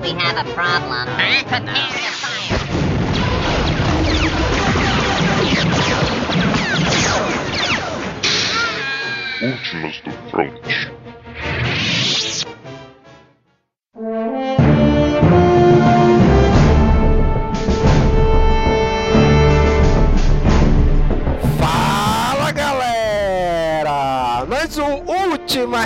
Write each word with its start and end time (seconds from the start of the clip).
we 0.00 0.10
have 0.10 0.46
a 0.46 0.52
problem. 0.52 1.06
Prepare 1.16 1.62
to 1.62 2.10
fire. 2.22 2.58
Últimas 9.40 10.00
do 10.04 10.10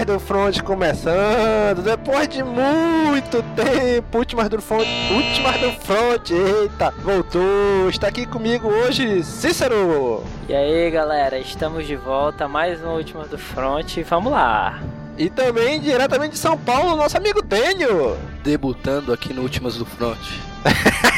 Ultimas 0.03 0.07
do 0.07 0.21
Front 0.21 0.61
começando, 0.63 1.83
depois 1.83 2.29
de 2.29 2.43
muito 2.43 3.41
tempo, 3.55 4.19
Ultimas 4.19 4.49
do 4.49 4.61
Front, 4.61 4.87
Ultimas 5.13 5.61
do 5.61 5.73
Front, 5.85 6.31
eita, 6.31 6.91
voltou, 7.03 7.89
está 7.89 8.09
aqui 8.09 8.27
comigo 8.27 8.67
hoje 8.67 9.23
Cícero! 9.23 10.25
E 10.49 10.55
aí 10.55 10.91
galera, 10.91 11.39
estamos 11.39 11.87
de 11.87 11.95
volta, 11.95 12.49
mais 12.49 12.83
um 12.83 12.89
Última 12.89 13.25
do 13.27 13.39
Front, 13.39 13.99
vamos 14.09 14.33
lá! 14.33 14.81
E 15.17 15.31
também 15.31 15.81
diretamente 15.81 16.33
de 16.33 16.39
São 16.39 16.59
Paulo, 16.59 16.97
nosso 16.97 17.17
amigo 17.17 17.41
Tênio! 17.41 18.17
Debutando 18.43 19.13
aqui 19.13 19.33
no 19.33 19.43
Últimas 19.43 19.77
do 19.77 19.87
Front. 19.87 20.19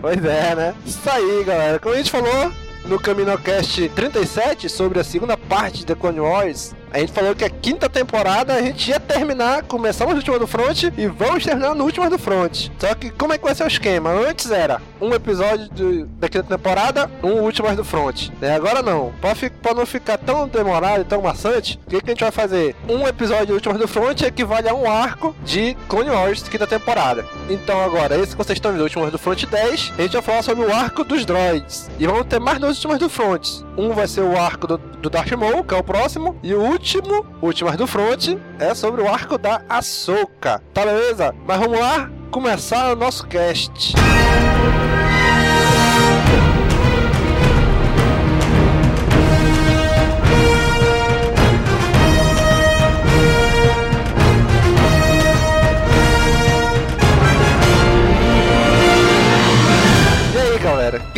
Pois 0.00 0.24
é, 0.24 0.54
né? 0.54 0.74
Isso 0.84 1.08
aí, 1.08 1.44
galera. 1.44 1.78
Como 1.78 1.94
a 1.94 1.98
gente 1.98 2.10
falou 2.10 2.52
no 2.88 2.98
CaminoCast 2.98 3.88
37 3.90 4.68
sobre 4.68 4.98
a 4.98 5.04
segunda 5.04 5.36
parte 5.36 5.78
de 5.78 5.86
The 5.86 5.94
Clone 5.94 6.20
Wars, 6.20 6.74
a 6.92 6.98
gente 6.98 7.12
falou 7.12 7.34
que 7.34 7.44
a 7.44 7.50
quinta 7.50 7.88
temporada 7.88 8.54
a 8.54 8.62
gente 8.62 8.90
ia 8.90 9.00
terminar, 9.00 9.62
começamos 9.64 10.14
no 10.14 10.18
último 10.18 10.38
do 10.38 10.46
front 10.46 10.84
e 10.96 11.06
vamos 11.06 11.44
terminar 11.44 11.74
no 11.74 11.84
último 11.84 12.08
do 12.08 12.18
front. 12.18 12.68
Só 12.78 12.94
que 12.94 13.10
como 13.10 13.32
é 13.32 13.38
que 13.38 13.44
vai 13.44 13.54
ser 13.54 13.64
o 13.64 13.68
esquema? 13.68 14.10
Antes 14.10 14.50
era 14.50 14.80
um 15.00 15.12
episódio 15.14 16.06
da 16.18 16.28
quinta 16.28 16.56
temporada, 16.56 17.10
um 17.22 17.40
último 17.42 17.74
do 17.74 17.84
front. 17.84 18.30
Né? 18.40 18.54
Agora 18.54 18.82
não. 18.82 19.12
Pra 19.20 19.74
não 19.74 19.86
ficar 19.86 20.18
tão 20.18 20.48
demorado 20.48 21.02
e 21.02 21.04
tão 21.04 21.22
maçante, 21.22 21.78
o 21.86 21.90
que, 21.90 22.00
que 22.00 22.10
a 22.10 22.14
gente 22.14 22.20
vai 22.20 22.30
fazer? 22.30 22.74
Um 22.88 23.06
episódio 23.06 23.48
do 23.48 23.54
último 23.54 23.78
do 23.78 23.88
front 23.88 24.22
equivale 24.22 24.68
a 24.68 24.74
um 24.74 24.90
arco 24.90 25.34
de 25.44 25.76
Clone 25.88 26.10
Wars 26.10 26.48
quinta 26.48 26.66
temporada. 26.66 27.24
Então 27.48 27.80
agora, 27.82 28.16
esse 28.16 28.32
que 28.32 28.38
vocês 28.38 28.56
estão 28.56 28.72
vendo, 28.72 28.82
Últimos 28.82 29.12
do 29.12 29.18
Front 29.18 29.44
10, 29.44 29.92
a 29.98 30.02
gente 30.02 30.12
vai 30.12 30.22
falar 30.22 30.42
sobre 30.42 30.64
o 30.64 30.74
arco 30.74 31.04
dos 31.04 31.24
droids. 31.24 31.90
E 31.98 32.06
vamos 32.06 32.26
ter 32.26 32.40
mais 32.40 32.58
dois 32.58 32.76
Últimos 32.76 32.98
do 32.98 33.08
Front. 33.08 33.67
Um 33.78 33.94
vai 33.94 34.08
ser 34.08 34.22
o 34.22 34.36
arco 34.36 34.66
do, 34.66 34.76
do 34.76 35.08
Darth 35.08 35.30
Maul, 35.32 35.62
que 35.62 35.72
é 35.72 35.78
o 35.78 35.84
próximo. 35.84 36.36
E 36.42 36.52
o 36.52 36.60
último, 36.60 37.24
Últimas 37.40 37.76
do 37.76 37.86
Front, 37.86 38.36
é 38.58 38.74
sobre 38.74 39.00
o 39.00 39.08
arco 39.08 39.38
da 39.38 39.62
Ahsoka. 39.68 40.60
Tá 40.74 40.84
beleza? 40.84 41.32
Mas 41.46 41.60
vamos 41.60 41.78
lá 41.78 42.10
começar 42.32 42.92
o 42.92 42.96
nosso 42.96 43.24
cast. 43.28 43.94
E 43.96 44.97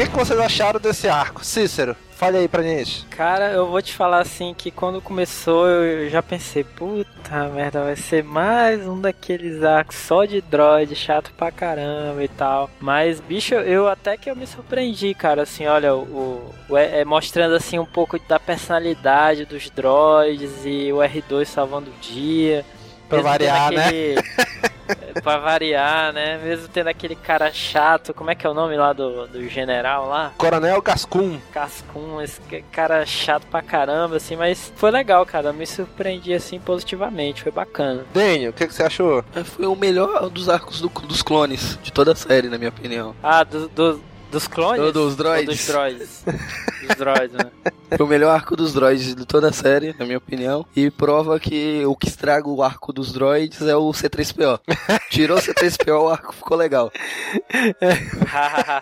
que, 0.05 0.11
que 0.11 0.17
vocês 0.17 0.39
acharam 0.39 0.81
desse 0.81 1.09
arco? 1.09 1.45
Cícero, 1.45 1.95
fale 2.17 2.39
aí 2.39 2.49
pra 2.49 2.63
gente. 2.63 3.05
Cara, 3.07 3.51
eu 3.51 3.67
vou 3.69 3.81
te 3.83 3.93
falar 3.93 4.21
assim 4.21 4.55
que 4.57 4.71
quando 4.71 5.01
começou 5.01 5.67
eu 5.69 6.09
já 6.09 6.23
pensei, 6.23 6.65
puta 6.65 7.49
merda, 7.49 7.83
vai 7.85 7.97
ser 7.97 8.23
mais 8.25 8.87
um 8.87 9.01
daqueles 9.01 9.63
arcos 9.63 9.97
só 9.97 10.25
de 10.25 10.41
droid, 10.41 10.95
chato 10.95 11.33
pra 11.37 11.51
caramba 11.51 12.23
e 12.25 12.29
tal. 12.29 12.71
Mas, 12.81 13.21
bicho, 13.21 13.55
eu 13.55 13.89
até 13.89 14.17
que 14.17 14.31
eu 14.31 14.37
me 14.37 14.47
surpreendi, 14.47 15.13
cara, 15.15 15.43
assim, 15.43 15.67
olha, 15.67 15.95
o, 15.95 16.53
o- 16.69 16.77
é, 16.77 17.05
mostrando 17.05 17.55
assim 17.55 17.79
um 17.79 17.87
pouco 17.87 18.19
da 18.29 18.39
personalidade 18.41 19.45
dos 19.45 19.69
droids 19.71 20.51
e 20.65 20.93
o 20.93 20.97
R2 20.99 21.45
salvando 21.47 21.91
o 21.91 22.01
dia. 22.01 22.65
Pra 23.09 23.23
variar, 23.23 23.73
né? 23.73 24.15
pra 25.23 25.39
variar, 25.39 26.13
né? 26.13 26.39
Mesmo 26.43 26.69
tendo 26.69 26.89
aquele 26.89 27.15
cara 27.17 27.53
chato, 27.53 28.13
como 28.15 28.31
é 28.31 28.35
que 28.35 28.47
é 28.47 28.51
o 28.51 28.55
nome 28.55 28.77
lá 28.77 28.93
do, 28.93 29.27
do 29.27 29.49
general 29.49 30.09
lá? 30.09 30.33
Coronel 30.37 30.81
Gascun. 30.83 31.39
Cascun, 31.53 32.21
esse 32.23 32.41
cara 32.73 33.05
chato 33.07 33.47
pra 33.47 33.63
caramba, 33.63 34.17
assim, 34.17 34.37
mas 34.37 34.73
foi 34.77 34.91
legal, 34.91 35.25
cara. 35.27 35.49
Eu 35.49 35.55
me 35.55 35.67
surpreendi, 35.67 36.33
assim, 36.35 36.59
positivamente, 36.59 37.43
foi 37.43 37.53
bacana. 37.53 38.05
Daniel, 38.13 38.51
o 38.51 38.53
que, 38.55 38.67
que 38.67 38.75
você 38.75 38.83
achou? 38.83 39.25
É, 39.35 39.43
Foi 39.45 39.67
o 39.67 39.75
melhor 39.77 40.29
dos 40.31 40.49
arcos 40.49 40.81
do- 40.81 40.89
dos 40.89 41.23
clones 41.23 41.79
de 41.83 41.93
toda 41.93 42.13
a 42.13 42.17
série, 42.17 42.49
na 42.49 42.59
minha 42.59 42.71
opinião. 42.71 43.15
Ah, 43.23 43.43
do, 43.45 43.69
do- 43.69 44.10
dos 44.31 44.47
clones? 44.47 44.81
Do- 44.81 44.93
dos 44.93 45.11
Ou 45.13 45.17
droids. 45.17 45.47
Dos 45.57 45.67
droids. 45.67 46.25
dos 46.87 46.97
droids, 46.97 47.33
né? 47.33 47.51
Foi 47.97 48.07
o 48.07 48.09
melhor 48.09 48.31
arco 48.31 48.55
dos 48.55 48.73
droids 48.73 49.15
de 49.17 49.27
toda 49.27 49.49
a 49.49 49.53
série, 49.53 49.95
na 49.99 50.05
minha 50.05 50.19
opinião. 50.19 50.65
E 50.77 50.91
prova 50.91 51.41
que 51.41 51.85
o 51.85 51.97
que 51.97 52.07
estraga 52.09 52.49
o 52.49 52.63
arco 52.63 52.93
dos 52.93 53.13
droids 53.13 53.61
é 53.63 53.75
o 53.75 53.91
C3PO. 53.91 54.61
Tirou 55.11 55.37
o 55.39 55.41
C3PO, 55.41 56.01
o 56.05 56.09
arco 56.09 56.33
ficou 56.33 56.57
legal. 56.57 56.91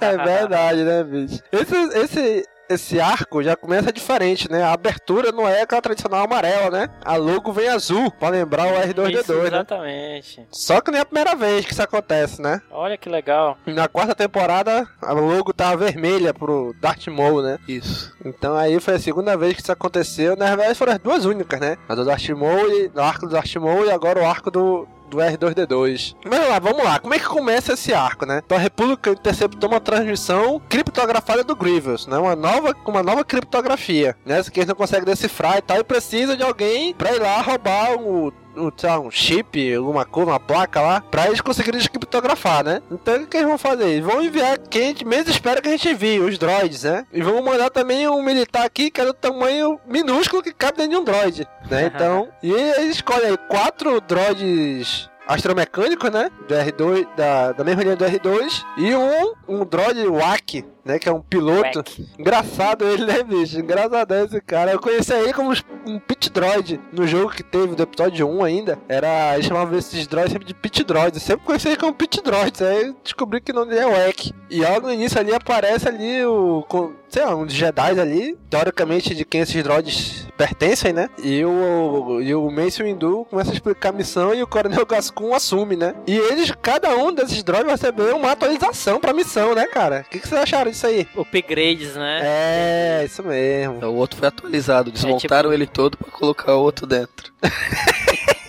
É 0.01 0.17
verdade, 0.17 0.83
né, 0.85 1.03
bicho? 1.05 1.43
Esse, 1.53 1.75
esse, 1.99 2.49
esse 2.69 3.01
arco 3.01 3.43
já 3.43 3.57
começa 3.57 3.93
diferente, 3.93 4.51
né? 4.51 4.63
A 4.63 4.73
abertura 4.73 5.33
não 5.33 5.49
é 5.49 5.63
aquela 5.63 5.83
tradicional 5.83 6.25
amarela, 6.25 6.71
né? 6.71 6.89
A 7.05 7.17
logo 7.17 7.53
vem 7.53 7.69
azul, 7.69 8.11
pra 8.13 8.29
lembrar 8.29 8.67
o 8.67 8.77
Isso, 8.77 8.95
R2D2, 8.95 9.41
né? 9.43 9.47
exatamente. 9.49 10.47
Só 10.51 10.81
que 10.81 10.91
nem 10.91 10.99
é 10.99 11.03
a 11.03 11.07
primeira 11.07 11.35
vez 11.35 11.65
que 11.65 11.73
isso 11.73 11.83
acontece, 11.83 12.41
né? 12.41 12.61
Olha 12.71 12.97
que 12.97 13.09
legal. 13.09 13.57
Na 13.67 13.89
quarta 13.89 14.15
temporada, 14.15 14.87
a 15.01 15.13
logo 15.13 15.53
tava 15.53 15.77
vermelha 15.77 16.33
pro 16.35 16.75
Darth 16.81 17.07
Maul, 17.09 17.43
né? 17.43 17.59
Isso. 17.67 18.13
Então 18.25 18.57
aí 18.57 18.79
foi 18.81 18.95
a 18.95 18.99
segunda 19.01 19.37
vez 19.37 19.55
que 19.55 19.63
isso 19.63 19.73
aconteceu. 19.73 20.37
Na 20.37 20.55
verdade 20.55 20.75
foram 20.75 20.93
as 20.93 20.99
duas 20.99 21.25
únicas, 21.25 21.61
né? 21.61 21.77
A 21.89 21.95
do 21.95 22.05
Darth 22.05 22.29
Maul 22.31 22.71
e 22.71 22.91
o 22.95 23.01
arco 23.01 23.27
do 23.27 23.33
Darth 23.33 23.55
Maul 23.57 23.87
e 23.87 23.91
agora 23.91 24.21
o 24.21 24.27
arco 24.27 24.51
do, 24.51 24.87
do 25.09 25.19
R2D2. 25.19 26.15
Mas 26.25 26.49
lá, 26.49 26.59
vamos 26.59 26.85
lá. 26.85 26.99
Como 26.99 27.15
é 27.15 27.19
que 27.19 27.27
começa 27.27 27.73
esse 27.73 27.93
arco, 27.93 28.27
né? 28.27 28.43
Então 28.45 28.57
a 28.57 28.61
República 28.61 29.11
interceptou 29.11 29.69
uma 29.69 29.81
transmissão 29.81 30.61
criptografada 30.69 31.43
do 31.43 31.57
Grievous, 31.57 32.07
né? 32.07 32.19
Uma 32.19 32.37
nova, 32.37 32.75
uma 32.87 33.03
nova 33.03 33.25
criptografia, 33.25 34.17
né? 34.25 34.43
Que 34.45 34.61
eles 34.61 34.69
não 34.69 34.75
conseguem 34.75 35.05
decifrar 35.05 35.59
e 35.59 35.63
tal. 35.63 35.79
E 35.79 35.85
precisa 35.85 36.37
de 36.37 36.43
alguém 36.43 36.95
pra 36.95 37.15
ir 37.15 37.21
lá 37.21 37.41
roubar 37.41 37.95
o 37.95 38.33
um, 38.59 38.71
sei 38.77 38.89
lá, 38.89 39.01
um 39.01 39.11
chip, 39.11 39.75
alguma 39.75 40.05
coisa, 40.05 40.31
uma 40.31 40.41
placa 40.41 40.81
lá, 40.81 41.01
pra 41.01 41.27
eles 41.27 41.41
conseguirem 41.41 41.79
descriptografar, 41.79 42.65
né? 42.65 42.83
Então 42.91 43.17
o 43.17 43.21
que, 43.21 43.27
que 43.27 43.37
eles 43.37 43.49
vão 43.49 43.59
fazer? 43.59 43.89
Eles 43.89 44.05
vão 44.05 44.23
enviar 44.23 44.59
quem 44.59 44.83
a 44.83 44.87
gente 44.87 45.05
menos 45.05 45.29
espera 45.29 45.61
que 45.61 45.69
a 45.69 45.73
gente 45.73 45.89
envie, 45.89 46.21
os 46.21 46.39
droids, 46.39 46.85
né? 46.85 47.07
E 47.13 47.23
vão 47.23 47.43
mandar 47.43 47.71
também 47.71 48.09
um 48.09 48.23
militar 48.23 48.65
aqui 48.65 48.91
que 48.91 49.01
é 49.01 49.05
do 49.05 49.15
tamanho 49.15 49.79
minúsculo 49.87 50.43
que 50.43 50.53
cabe 50.53 50.79
dentro 50.79 50.93
de 50.93 50.97
um 50.97 51.05
droid, 51.05 51.47
né? 51.71 51.93
Então, 51.99 52.29
e 52.43 52.53
eles 52.53 52.97
escolhem 52.97 53.31
aí 53.31 53.37
quatro 53.49 54.01
droids 54.01 55.09
astromecânicos, 55.29 56.11
né? 56.11 56.31
Do 56.49 56.55
R2, 56.55 57.07
da, 57.17 57.53
da 57.53 57.63
mesma 57.65 57.83
linha 57.83 57.97
do 57.97 58.05
R2, 58.05 58.65
e 58.79 58.95
um, 58.95 59.33
um 59.47 59.65
droid 59.65 60.07
WAC, 60.09 60.65
né? 60.85 60.99
Que 60.99 61.09
é 61.09 61.13
um 61.13 61.21
piloto. 61.21 61.85
Quack. 61.85 62.09
Engraçado 62.19 62.85
ele, 62.85 63.05
né, 63.05 63.23
bicho? 63.23 63.59
Engraçadão 63.61 64.25
esse 64.25 64.41
cara. 64.41 64.73
Eu 64.73 64.81
conheci 64.81 65.13
ele 65.13 65.33
como 65.33 65.53
um 65.87 65.99
pit 65.99 66.31
droid 66.31 66.81
no 66.93 67.07
jogo 67.07 67.31
que 67.31 67.43
teve 67.43 67.75
do 67.75 67.83
episódio 67.83 68.27
1 68.29 68.45
ainda. 68.45 68.79
Era. 68.89 69.35
Eles 69.35 69.47
chamavam 69.47 69.79
esses 69.79 70.07
droids 70.07 70.33
sempre 70.33 70.47
de 70.47 70.55
pit 70.55 70.83
droids. 70.85 71.21
Eu 71.21 71.27
sempre 71.27 71.45
conheci 71.47 71.69
ele 71.69 71.77
como 71.77 71.93
pit 71.95 72.23
droids. 72.23 72.63
Aí 72.63 72.87
eu 72.87 72.97
descobri 73.05 73.41
que 73.41 73.53
o 73.53 73.55
nome 73.55 73.71
dele 73.75 73.83
é 73.83 74.07
Wack. 74.07 74.33
E 74.51 74.63
logo 74.63 74.87
no 74.87 74.93
início 74.95 75.21
ali 75.21 75.35
aparece 75.35 75.87
ali 75.89 76.25
o. 76.25 76.65
com- 76.69 76.93
Sei 77.09 77.25
lá, 77.25 77.35
um 77.35 77.47
dos 77.47 77.55
Jedi 77.55 77.99
ali, 77.99 78.37
teoricamente 78.51 79.15
de 79.15 79.25
quem 79.25 79.41
esses 79.41 79.63
droids 79.65 80.28
pertencem, 80.39 80.93
né? 80.93 81.11
E 81.23 81.45
o, 81.45 82.21
e 82.23 82.33
o 82.33 82.49
Mace 82.49 82.81
Windu 82.81 83.27
começa 83.29 83.51
a 83.51 83.55
explicar 83.55 83.89
a 83.89 83.93
missão 83.93 84.33
e 84.33 84.41
o 84.41 84.47
Coronel 84.47 84.87
Gascon 84.87 85.35
assume, 85.35 85.75
né? 85.75 85.95
E 86.07 86.17
eles, 86.17 86.53
cada 86.63 86.97
um 86.97 87.13
desses 87.13 87.43
droids 87.43 87.67
vai 87.67 87.75
receber 87.75 88.15
uma 88.15 88.31
atualização 88.31 89.01
pra 89.01 89.13
missão, 89.13 89.55
né, 89.55 89.67
cara? 89.67 90.05
O 90.07 90.11
que, 90.11 90.21
que 90.21 90.29
vocês 90.29 90.41
acharam 90.41 90.71
disso 90.71 90.87
aí? 90.87 91.09
Upgrades, 91.17 91.97
né? 91.97 92.21
É, 92.23 93.05
isso 93.05 93.23
mesmo. 93.25 93.85
O 93.85 93.97
outro 93.97 94.17
foi 94.17 94.29
atualizado. 94.29 94.93
Desmontaram 94.93 95.53
ele 95.53 95.67
todo 95.67 95.99
pra 95.99 96.11
colocar 96.11 96.55
o 96.55 96.63
outro 96.63 96.87
dentro. 96.87 97.33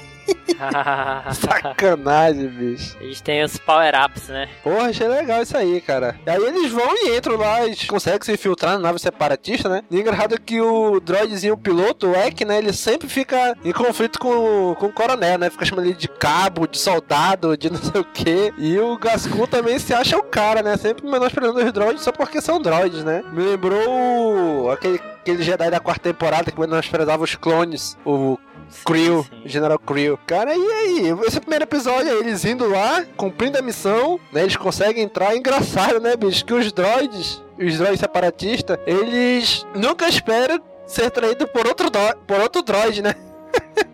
Sacanagem, 1.34 2.48
bicho. 2.48 2.98
Eles 3.00 3.22
têm 3.22 3.44
os 3.44 3.58
power-ups, 3.58 4.28
né? 4.30 4.50
Porra, 4.64 4.90
achei 4.90 5.08
legal 5.08 5.42
isso 5.42 5.58
aí, 5.58 5.82
cara. 5.82 6.16
E 6.26 6.30
aí 6.30 6.42
eles 6.44 6.72
vão 6.72 6.90
e 6.96 7.18
entram 7.18 7.38
lá, 7.38 7.66
eles 7.66 7.86
conseguem 7.86 8.20
se 8.22 8.34
infiltrar 8.34 8.74
na 8.74 8.80
nave 8.80 9.00
separatista, 9.00 9.70
né? 9.70 9.84
E 9.90 10.00
engraçado 10.00 10.40
que 10.40 10.60
o 10.62 11.00
droidzinho, 11.00 11.54
o 11.54 11.58
piloto, 11.58 12.08
o 12.08 12.16
Eck, 12.16 12.44
né? 12.46 12.58
Ele 12.58 12.74
sempre 12.74 13.08
fica 13.08 13.56
em 13.64 13.72
conflito 13.72 14.20
com, 14.20 14.76
com 14.76 14.88
o 14.88 14.94
coronel, 14.94 15.38
né? 15.38 15.50
Fica 15.50 15.66
chamando 15.66 15.86
ele 15.86 15.96
de 15.96 16.08
cabo, 16.08 16.68
de 16.68 16.78
soldado, 16.78 17.58
de 17.58 17.70
não 17.70 17.80
sei 17.82 18.02
o 18.02 18.06
quê. 18.06 18.54
E 18.58 18.78
o 18.80 18.98
Gascon 18.98 19.46
também 19.46 19.80
se 19.80 19.94
acha 19.94 20.18
o 20.18 20.24
cara, 20.24 20.62
né? 20.62 20.78
Sempre 20.78 21.10
menosprezando 21.10 21.64
os 21.64 21.72
droids 21.72 22.04
só 22.04 22.12
porque 22.12 22.42
são 22.42 22.62
droids, 22.62 23.04
né? 23.04 23.24
Me 23.32 23.44
lembrou 23.44 24.72
aquele 24.72 25.00
aquele 25.30 25.44
Jedi 25.44 25.70
da 25.70 25.80
quarta 25.80 26.02
temporada 26.02 26.52
que 26.52 26.60
menosprezava 26.60 27.24
os 27.24 27.36
clones, 27.36 27.98
o 28.06 28.38
Sim, 28.70 28.84
Creel, 28.86 29.24
sim. 29.24 29.42
General 29.46 29.80
Creel. 29.80 30.18
Cara, 30.28 30.56
e 30.56 30.62
aí? 30.62 31.16
Esse 31.26 31.40
primeiro 31.40 31.66
episódio, 31.66 32.12
eles 32.20 32.46
indo 32.46 32.68
lá, 32.70 33.04
cumprindo 33.18 33.58
a 33.58 33.62
missão, 33.62 34.20
né? 34.32 34.42
Eles 34.42 34.56
conseguem 34.56 35.04
entrar. 35.04 35.36
Engraçado, 35.36 36.00
né, 36.00 36.16
bicho? 36.16 36.46
Que 36.46 36.54
os 36.54 36.72
droids, 36.72 37.42
os 37.60 37.78
droids 37.78 38.00
separatistas, 38.00 38.78
eles 38.86 39.66
nunca 39.76 40.08
esperam 40.08 40.62
ser 40.86 41.10
traídos 41.12 41.50
por 41.52 41.68
outro, 41.68 41.90
por 42.26 42.40
outro 42.40 42.62
droid, 42.62 43.02
né? 43.02 43.14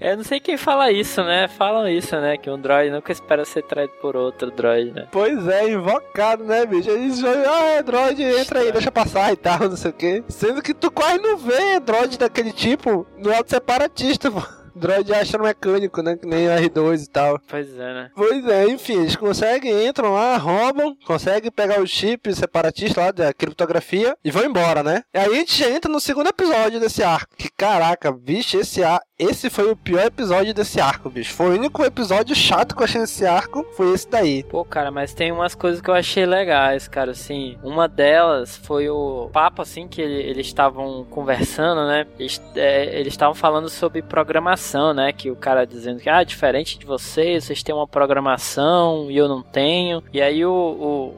Eu 0.00 0.16
não 0.16 0.24
sei 0.24 0.38
quem 0.38 0.56
fala 0.56 0.92
isso, 0.92 1.22
né? 1.24 1.48
Falam 1.48 1.88
isso, 1.88 2.14
né? 2.20 2.36
Que 2.36 2.48
um 2.48 2.60
droid 2.60 2.90
nunca 2.90 3.10
espera 3.10 3.44
ser 3.44 3.62
traído 3.62 3.92
por 4.00 4.16
outro 4.16 4.50
droid, 4.50 4.92
né? 4.92 5.08
Pois 5.10 5.46
é, 5.48 5.70
invocado, 5.70 6.44
né, 6.44 6.64
bicho? 6.64 6.88
Eles 6.90 7.20
vão, 7.20 7.32
ah, 7.32 7.82
droid, 7.82 8.22
entra 8.22 8.60
aí, 8.60 8.70
deixa 8.70 8.92
passar 8.92 9.32
e 9.32 9.36
tal, 9.36 9.68
não 9.68 9.76
sei 9.76 9.90
o 9.90 9.94
quê. 9.94 10.24
Sendo 10.28 10.62
que 10.62 10.72
tu 10.72 10.90
quase 10.90 11.20
não 11.20 11.36
vê 11.36 11.80
droid 11.80 12.16
daquele 12.16 12.52
tipo 12.52 13.06
no 13.18 13.30
lado 13.30 13.48
separatista, 13.48 14.30
pô. 14.30 14.40
Droid 14.74 15.12
astromecânico, 15.12 16.00
né? 16.02 16.16
Que 16.16 16.24
nem 16.24 16.46
o 16.46 16.50
R2 16.50 17.02
e 17.02 17.10
tal. 17.10 17.40
Pois 17.48 17.68
é, 17.76 17.94
né? 17.94 18.10
Pois 18.14 18.46
é, 18.46 18.68
enfim, 18.68 19.00
eles 19.00 19.16
conseguem, 19.16 19.88
entram 19.88 20.14
lá, 20.14 20.36
roubam, 20.36 20.96
conseguem 21.04 21.50
pegar 21.50 21.80
o 21.80 21.86
chip 21.86 22.32
separatista 22.32 23.00
lá 23.00 23.10
da 23.10 23.34
criptografia 23.34 24.16
e 24.24 24.30
vão 24.30 24.44
embora, 24.44 24.84
né? 24.84 25.02
E 25.12 25.18
aí 25.18 25.32
a 25.32 25.34
gente 25.34 25.58
já 25.58 25.68
entra 25.68 25.90
no 25.90 25.98
segundo 25.98 26.28
episódio 26.28 26.78
desse 26.78 27.02
arco. 27.02 27.34
Que 27.36 27.50
caraca, 27.50 28.12
bicho, 28.12 28.56
esse 28.56 28.84
ar. 28.84 29.00
Esse 29.20 29.50
foi 29.50 29.68
o 29.68 29.74
pior 29.74 30.04
episódio 30.06 30.54
desse 30.54 30.80
arco, 30.80 31.10
bicho. 31.10 31.34
Foi 31.34 31.46
o 31.48 31.54
único 31.58 31.82
episódio 31.84 32.36
chato 32.36 32.76
que 32.76 32.80
eu 32.82 32.84
achei 32.84 33.00
nesse 33.00 33.26
arco. 33.26 33.66
Foi 33.76 33.92
esse 33.92 34.08
daí. 34.08 34.44
Pô, 34.44 34.64
cara, 34.64 34.92
mas 34.92 35.12
tem 35.12 35.32
umas 35.32 35.56
coisas 35.56 35.80
que 35.80 35.90
eu 35.90 35.94
achei 35.94 36.24
legais, 36.24 36.86
cara, 36.86 37.10
assim. 37.10 37.58
Uma 37.60 37.88
delas 37.88 38.56
foi 38.58 38.88
o 38.88 39.28
papo, 39.32 39.60
assim, 39.60 39.88
que 39.88 40.00
ele- 40.00 40.22
eles 40.22 40.46
estavam 40.46 41.04
conversando, 41.10 41.84
né? 41.88 42.06
Eles 42.16 42.40
é, 42.54 43.00
estavam 43.00 43.34
falando 43.34 43.68
sobre 43.68 44.02
programação, 44.02 44.94
né? 44.94 45.12
Que 45.12 45.32
o 45.32 45.36
cara 45.36 45.66
dizendo 45.66 45.98
que, 45.98 46.08
ah, 46.08 46.22
diferente 46.22 46.78
de 46.78 46.86
vocês, 46.86 47.42
vocês 47.42 47.60
têm 47.60 47.74
uma 47.74 47.88
programação 47.88 49.10
e 49.10 49.16
eu 49.16 49.26
não 49.26 49.42
tenho. 49.42 50.00
E 50.12 50.22
aí 50.22 50.46
o, 50.46 50.52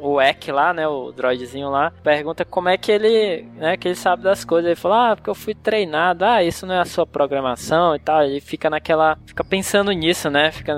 o, 0.01 0.13
o 0.13 0.21
Ek 0.23 0.51
lá, 0.51 0.73
né? 0.73 0.89
O 0.89 1.13
droidzinho 1.13 1.69
lá, 1.69 1.93
pergunta 2.03 2.47
como 2.47 2.71
é 2.71 2.79
que 2.79 2.91
ele, 2.91 3.43
né? 3.59 3.77
Que 3.77 3.89
ele 3.89 3.95
sabe 3.95 4.23
das 4.23 4.43
coisas. 4.43 4.65
Ele 4.71 4.75
fala, 4.81 5.11
ah, 5.13 5.17
porque 5.17 5.29
eu 5.29 5.35
fui 5.35 5.55
treinado. 5.55 6.25
Ah, 6.25 6.43
isso 6.43 6.65
não 6.65 6.77
é 6.77 6.81
a 6.81 6.87
sua 6.87 7.07
programação 7.07 7.90
e 7.95 7.99
tal. 7.99 8.23
Ele 8.23 8.41
fica 8.41 8.69
naquela, 8.71 9.19
fica 9.27 9.43
pensando 9.45 9.91
nisso, 9.93 10.29
né? 10.31 10.51
Fica, 10.51 10.73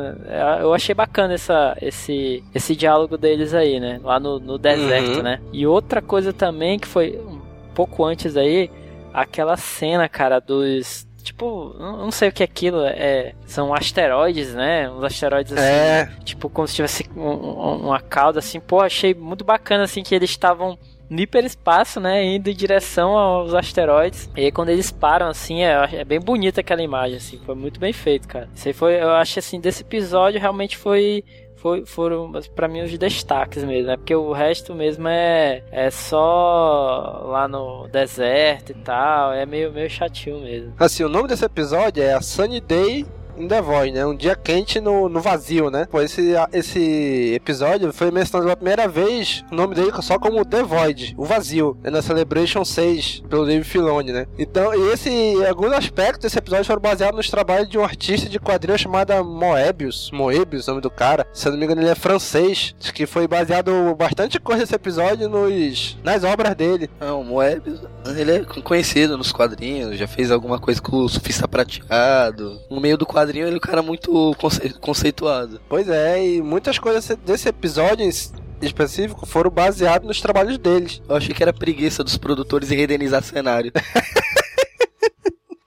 eu 0.60 0.72
achei 0.74 0.94
bacana 0.94 1.34
essa, 1.34 1.76
esse, 1.80 2.42
esse 2.54 2.74
diálogo 2.76 3.16
deles 3.18 3.54
aí, 3.54 3.78
né? 3.80 4.00
Lá 4.02 4.18
no, 4.20 4.38
no 4.38 4.58
deserto, 4.58 5.16
Uhum. 5.18 5.22
né? 5.22 5.40
E 5.52 5.66
outra 5.66 6.00
coisa 6.02 6.32
também 6.32 6.78
que 6.78 6.86
foi 6.88 7.18
um 7.18 7.40
pouco 7.74 8.04
antes 8.04 8.36
aí, 8.36 8.70
aquela 9.12 9.56
cena, 9.56 10.08
cara, 10.08 10.40
dos 10.40 11.06
Tipo, 11.22 11.72
não 11.78 12.10
sei 12.10 12.30
o 12.30 12.32
que 12.32 12.42
é 12.42 12.46
aquilo, 12.46 12.82
é, 12.84 13.32
são 13.46 13.72
asteroides, 13.72 14.54
né? 14.56 14.90
Uns 14.90 15.04
asteroides 15.04 15.52
assim, 15.52 15.62
É, 15.62 16.06
tipo 16.24 16.48
como 16.50 16.66
se 16.66 16.74
tivesse 16.74 17.08
um- 17.16 17.86
uma 17.86 18.00
cauda 18.00 18.40
assim. 18.40 18.58
Pô, 18.58 18.80
achei 18.80 19.14
muito 19.14 19.44
bacana 19.44 19.84
assim 19.84 20.02
que 20.02 20.16
eles 20.16 20.30
estavam 20.30 20.76
no 21.12 21.20
hiperespaço, 21.20 22.00
né, 22.00 22.24
indo 22.24 22.48
em 22.48 22.54
direção 22.54 23.16
aos 23.16 23.54
asteroides. 23.54 24.30
E 24.36 24.46
aí 24.46 24.52
quando 24.52 24.70
eles 24.70 24.90
param 24.90 25.28
assim, 25.28 25.62
é, 25.62 25.88
é 25.92 26.04
bem 26.04 26.18
bonita 26.18 26.60
aquela 26.60 26.82
imagem 26.82 27.18
assim, 27.18 27.38
foi 27.44 27.54
muito 27.54 27.78
bem 27.78 27.92
feito, 27.92 28.26
cara. 28.26 28.48
Isso 28.54 28.72
foi, 28.74 29.00
eu 29.00 29.10
acho 29.10 29.38
assim, 29.38 29.60
desse 29.60 29.82
episódio 29.82 30.40
realmente 30.40 30.76
foi 30.76 31.22
foi, 31.56 31.86
foram 31.86 32.32
para 32.56 32.66
mim 32.66 32.82
os 32.82 32.98
destaques 32.98 33.62
mesmo, 33.62 33.86
né? 33.86 33.96
Porque 33.96 34.14
o 34.16 34.32
resto 34.32 34.74
mesmo 34.74 35.06
é 35.06 35.62
é 35.70 35.90
só 35.90 37.22
lá 37.26 37.46
no 37.46 37.86
deserto 37.86 38.70
e 38.70 38.74
tal, 38.74 39.32
é 39.32 39.46
meio 39.46 39.72
meio 39.72 39.88
chatinho 39.88 40.40
mesmo. 40.40 40.72
assim, 40.78 41.04
o 41.04 41.08
nome 41.08 41.28
desse 41.28 41.44
episódio 41.44 42.02
é 42.02 42.14
a 42.14 42.20
Sunny 42.20 42.60
Day 42.60 43.06
in 43.37 43.49
the 43.49 43.61
Void, 43.61 43.93
né? 43.93 44.06
Um 44.06 44.14
dia 44.14 44.34
quente 44.37 44.81
no, 44.81 45.08
no 45.08 45.20
vazio, 45.20 45.70
né? 45.70 45.87
Pô, 45.90 46.00
esse, 46.00 46.34
esse 46.52 47.34
episódio 47.34 47.93
foi 47.93 48.11
mencionado 48.11 48.44
pela 48.46 48.56
primeira 48.56 48.88
vez 48.88 49.44
o 49.50 49.55
nome 49.55 49.75
dele 49.75 49.90
só 50.00 50.19
como 50.19 50.44
The 50.44 50.62
Void, 50.62 51.14
o 51.17 51.25
vazio, 51.25 51.76
né? 51.82 51.90
na 51.90 52.02
Celebration 52.02 52.64
6, 52.64 53.23
pelo 53.29 53.46
Dave 53.46 53.64
Filoni, 53.64 54.12
né? 54.12 54.26
Então, 54.38 54.73
esse, 54.93 55.37
alguns 55.49 55.73
aspectos 55.73 56.23
desse 56.23 56.38
episódio 56.38 56.64
foram 56.64 56.81
baseados 56.81 57.17
nos 57.17 57.31
trabalhos 57.31 57.69
de 57.69 57.79
um 57.79 57.84
artista 57.84 58.29
de 58.29 58.38
quadrinhos 58.38 58.81
chamado 58.81 59.25
Moebius, 59.25 60.11
Moebius, 60.12 60.67
nome 60.67 60.81
do 60.81 60.90
cara. 60.90 61.26
Se 61.32 61.49
eu 61.49 61.52
não 61.52 61.58
me 61.58 61.64
engano, 61.64 61.81
ele 61.81 61.90
é 61.90 61.94
francês, 61.94 62.75
que 62.94 63.06
foi 63.06 63.26
baseado 63.26 63.94
bastante 63.96 64.38
coisa 64.40 64.62
desse 64.62 64.75
episódio 64.75 65.29
nos, 65.29 65.99
nas 66.02 66.25
obras 66.25 66.55
dele. 66.55 66.90
Não, 67.00 67.20
o 67.20 67.25
Moebius, 67.25 67.81
ele 68.17 68.32
é 68.32 68.44
conhecido 68.62 69.17
nos 69.17 69.32
quadrinhos, 69.32 69.96
já 69.96 70.06
fez 70.06 70.31
alguma 70.31 70.58
coisa 70.58 70.81
com 70.81 70.96
o 70.96 71.08
Sufista 71.08 71.49
Prateado. 71.49 72.61
No 72.70 72.81
meio 72.81 72.96
do 72.96 73.06
quadrinho 73.06 73.21
ele 73.30 73.40
é 73.42 73.46
um 73.48 73.58
cara 73.58 73.82
muito 73.82 74.34
conce- 74.38 74.70
conceituado. 74.80 75.60
Pois 75.69 75.88
é, 75.88 76.24
e 76.24 76.42
muitas 76.42 76.78
coisas 76.78 77.06
desse 77.24 77.48
episódio 77.48 78.08
específico 78.60 79.26
foram 79.26 79.50
baseadas 79.50 80.06
nos 80.06 80.20
trabalhos 80.20 80.58
deles. 80.58 81.00
Eu 81.08 81.16
achei 81.16 81.34
que 81.34 81.42
era 81.42 81.52
preguiça 81.52 82.02
dos 82.04 82.16
produtores 82.16 82.70
em 82.70 82.76
redenizar 82.76 83.22
cenário. 83.22 83.72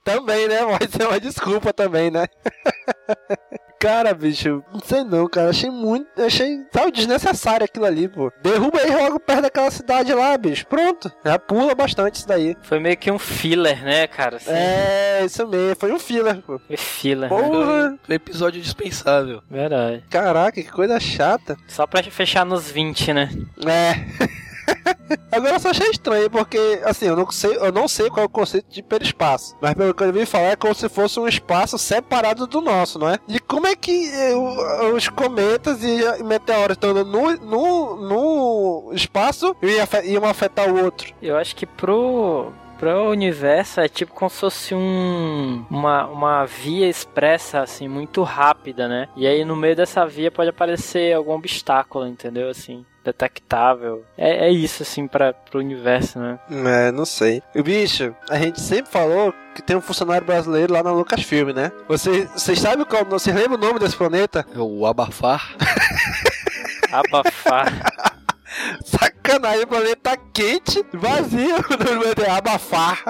Também, 0.04 0.46
né? 0.46 0.58
Pode 0.64 0.90
ser 0.92 1.06
uma 1.08 1.18
desculpa 1.18 1.72
também, 1.72 2.12
né? 2.12 2.26
Cara, 3.78 4.14
bicho, 4.14 4.64
não 4.72 4.80
sei 4.80 5.04
não, 5.04 5.28
cara. 5.28 5.50
Achei 5.50 5.70
muito. 5.70 6.06
Achei, 6.20 6.64
sabe, 6.72 6.92
desnecessário 6.92 7.64
aquilo 7.64 7.84
ali, 7.84 8.08
pô. 8.08 8.32
Derruba 8.42 8.78
aí 8.80 8.90
logo 8.90 9.20
perto 9.20 9.42
daquela 9.42 9.70
cidade 9.70 10.12
lá, 10.14 10.36
bicho. 10.38 10.66
Pronto. 10.66 11.12
Já 11.24 11.38
pula 11.38 11.74
bastante 11.74 12.16
isso 12.16 12.28
daí. 12.28 12.56
Foi 12.62 12.78
meio 12.78 12.96
que 12.96 13.10
um 13.10 13.18
filler, 13.18 13.82
né, 13.84 14.06
cara? 14.06 14.36
Assim, 14.36 14.50
É, 14.50 15.24
isso 15.24 15.46
mesmo. 15.46 15.76
Foi 15.76 15.92
um 15.92 15.98
filler, 15.98 16.40
pô. 16.42 16.58
Foi 16.58 16.76
filler, 16.76 17.28
né? 17.30 17.36
Porra! 17.36 17.98
Foi 18.02 18.12
um 18.14 18.16
episódio 18.16 18.60
dispensável. 18.62 19.42
Verdade. 19.50 20.04
Caraca, 20.08 20.62
que 20.62 20.70
coisa 20.70 20.98
chata. 20.98 21.56
Só 21.68 21.86
pra 21.86 22.02
fechar 22.02 22.44
nos 22.46 22.70
20, 22.70 23.12
né? 23.12 23.30
É. 23.66 24.36
Agora 25.32 25.54
eu 25.54 25.60
só 25.60 25.70
achei 25.70 25.88
estranho, 25.90 26.30
porque, 26.30 26.80
assim, 26.84 27.06
eu 27.06 27.16
não 27.16 27.30
sei, 27.30 27.56
eu 27.56 27.72
não 27.72 27.86
sei 27.88 28.08
qual 28.10 28.22
é 28.24 28.26
o 28.26 28.28
conceito 28.28 28.66
de 28.70 28.80
hiperespaço. 28.80 29.56
Mas 29.60 29.74
pelo 29.74 29.94
que 29.94 30.02
eu 30.02 30.12
vi 30.12 30.26
falar, 30.26 30.48
é 30.52 30.56
como 30.56 30.74
se 30.74 30.88
fosse 30.88 31.18
um 31.20 31.28
espaço 31.28 31.78
separado 31.78 32.46
do 32.46 32.60
nosso, 32.60 32.98
não 32.98 33.08
é? 33.08 33.18
E 33.28 33.38
como 33.38 33.66
é 33.66 33.74
que 33.76 34.10
o- 34.34 34.94
os 34.94 35.08
cometas 35.08 35.82
e 35.82 36.22
meteoros 36.24 36.76
estão 36.76 36.92
no, 36.92 37.04
no, 37.36 37.96
no 37.96 38.92
espaço 38.92 39.54
e 39.62 40.10
iam 40.10 40.24
afetar 40.24 40.68
o 40.72 40.82
outro? 40.84 41.12
Eu 41.22 41.36
acho 41.36 41.54
que 41.56 41.66
pro. 41.66 42.52
Pro 42.78 43.10
universo 43.10 43.80
é 43.80 43.88
tipo 43.88 44.12
como 44.12 44.28
se 44.30 44.40
fosse 44.40 44.74
um, 44.74 45.64
uma, 45.70 46.06
uma 46.06 46.44
via 46.44 46.88
expressa, 46.88 47.60
assim, 47.60 47.88
muito 47.88 48.22
rápida, 48.22 48.86
né? 48.86 49.08
E 49.16 49.26
aí 49.26 49.44
no 49.44 49.56
meio 49.56 49.74
dessa 49.74 50.06
via 50.06 50.30
pode 50.30 50.50
aparecer 50.50 51.14
algum 51.14 51.32
obstáculo, 51.32 52.06
entendeu? 52.06 52.50
Assim, 52.50 52.84
detectável. 53.04 54.04
É, 54.18 54.46
é 54.46 54.50
isso, 54.50 54.82
assim, 54.82 55.06
pra, 55.06 55.32
pro 55.32 55.60
universo, 55.60 56.18
né? 56.18 56.38
É, 56.50 56.90
não 56.92 57.06
sei. 57.06 57.42
E 57.54 57.62
bicho, 57.62 58.14
a 58.28 58.38
gente 58.38 58.60
sempre 58.60 58.90
falou 58.90 59.32
que 59.54 59.62
tem 59.62 59.76
um 59.76 59.80
funcionário 59.80 60.26
brasileiro 60.26 60.72
lá 60.72 60.82
na 60.82 60.92
Lucasfilm, 60.92 61.52
né? 61.52 61.72
Vocês 61.88 62.30
vocês 62.32 62.58
sabem 62.58 62.84
qual. 62.84 63.04
Vocês 63.04 63.34
lembram 63.34 63.56
o 63.56 63.60
nome 63.60 63.78
desse 63.78 63.96
planeta? 63.96 64.44
É 64.54 64.58
o 64.58 64.84
Abafar. 64.84 65.56
Abafar. 66.92 67.72
Sacanagem, 69.36 69.64
o 69.64 69.66
planeta 69.66 70.16
quente, 70.32 70.84
vazio, 70.94 71.56
abafar. 72.36 73.02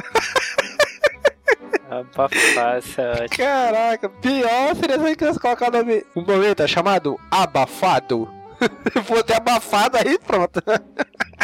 Abafar, 1.89 2.79
isso 2.79 3.01
é 3.01 3.13
ótimo. 3.13 3.29
Caraca, 3.37 4.09
pior 4.09 4.75
seria 4.75 4.99
se 4.99 5.25
eles 5.25 5.39
colocar 5.39 5.69
o 5.69 5.71
nome. 5.71 6.05
Um 6.17 6.25
planeta 6.25 6.67
chamado 6.67 7.19
Abafado. 7.31 8.29
Vou 9.07 9.23
ter 9.23 9.37
abafado 9.37 9.99
aí, 9.99 10.19
pronto. 10.19 10.61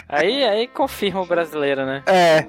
Aí, 0.09 0.45
aí 0.45 0.67
confirma 0.67 1.21
o 1.21 1.27
brasileiro, 1.27 1.87
né? 1.87 2.03
É. 2.07 2.47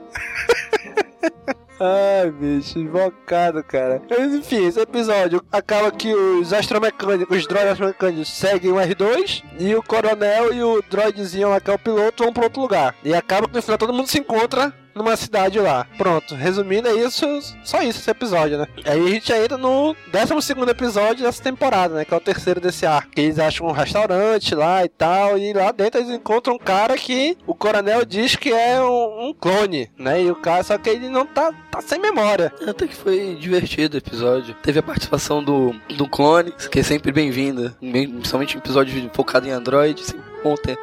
Ai, 1.80 2.30
bicho, 2.32 2.80
invocado, 2.80 3.64
cara. 3.64 4.02
Enfim, 4.20 4.68
esse 4.68 4.80
episódio 4.80 5.44
acaba 5.52 5.92
que 5.92 6.14
os 6.14 6.54
astromecânicos, 6.54 7.38
os 7.38 7.48
droids 7.48 7.72
astromecânicos 7.72 8.30
seguem 8.30 8.72
o 8.72 8.76
R2 8.76 9.44
e 9.60 9.76
o 9.76 9.82
coronel 9.84 10.54
e 10.54 10.64
o 10.64 10.82
droidzinho 10.90 11.50
lá 11.50 11.60
que 11.60 11.72
é 11.72 11.74
o 11.74 11.80
piloto 11.80 12.24
vão 12.24 12.32
pra 12.32 12.44
outro 12.44 12.62
lugar. 12.62 12.96
E 13.04 13.14
acaba 13.14 13.48
que 13.48 13.56
no 13.56 13.62
final 13.62 13.78
todo 13.78 13.94
mundo 13.94 14.08
se 14.08 14.20
encontra 14.20 14.74
numa 14.96 15.16
cidade 15.16 15.60
lá. 15.60 15.86
Pronto, 15.98 16.36
resumindo 16.36 16.88
é 16.88 16.94
isso, 16.96 17.26
só 17.64 17.82
isso 17.82 18.00
esse 18.00 18.10
episódio, 18.12 18.58
né? 18.58 18.68
Aí 18.86 19.06
a 19.06 19.10
gente 19.10 19.32
entra 19.32 19.58
no 19.58 19.96
12 20.12 20.54
episódio 20.70 21.24
dessa 21.26 21.42
temporada, 21.42 21.96
né? 21.96 22.06
Que 22.06 22.14
é 22.14 22.18
o 22.18 22.22
terceiro 22.22 22.60
desse 22.60 22.86
arco. 22.86 23.12
Eles 23.16 23.40
acham 23.40 23.68
um 23.68 23.72
restaurante 23.72 24.56
lá 24.56 24.84
e 24.84 24.90
tal, 24.90 25.38
e 25.38 25.54
lá 25.54 25.72
dentro 25.72 26.00
eles 26.02 26.10
encontram 26.12 26.56
um 26.56 26.60
cara 26.60 26.96
que 26.98 27.38
o 27.48 27.54
coronel 27.56 28.06
diz 28.06 28.36
que 28.36 28.52
é 28.52 28.82
um, 28.82 29.30
um 29.30 29.34
clone, 29.34 29.90
né? 29.98 30.22
E 30.24 30.32
o 30.32 30.36
cara, 30.36 30.64
só 30.64 30.78
que 30.78 30.90
ele 30.90 31.10
não 31.10 31.26
tá, 31.26 31.52
tá 31.72 31.82
sem 31.82 32.00
memória. 32.00 32.52
Até 32.68 32.88
que 32.88 32.96
foi 32.96 33.36
divertido 33.40 33.96
o 33.96 34.00
episódio. 34.00 34.56
Teve 34.62 34.80
a 34.80 34.84
participação 34.84 35.44
do, 35.44 35.74
do 35.98 36.08
clone, 36.08 36.54
que 36.72 36.80
é 36.80 36.84
sempre 36.84 37.12
bem-vinda. 37.12 37.76
Bem- 37.82 38.10
Principalmente 38.10 38.56
em 38.56 38.60
episódio 38.60 39.12
focado 39.14 39.48
em 39.48 39.52
Android. 39.52 40.02
assim, 40.02 40.20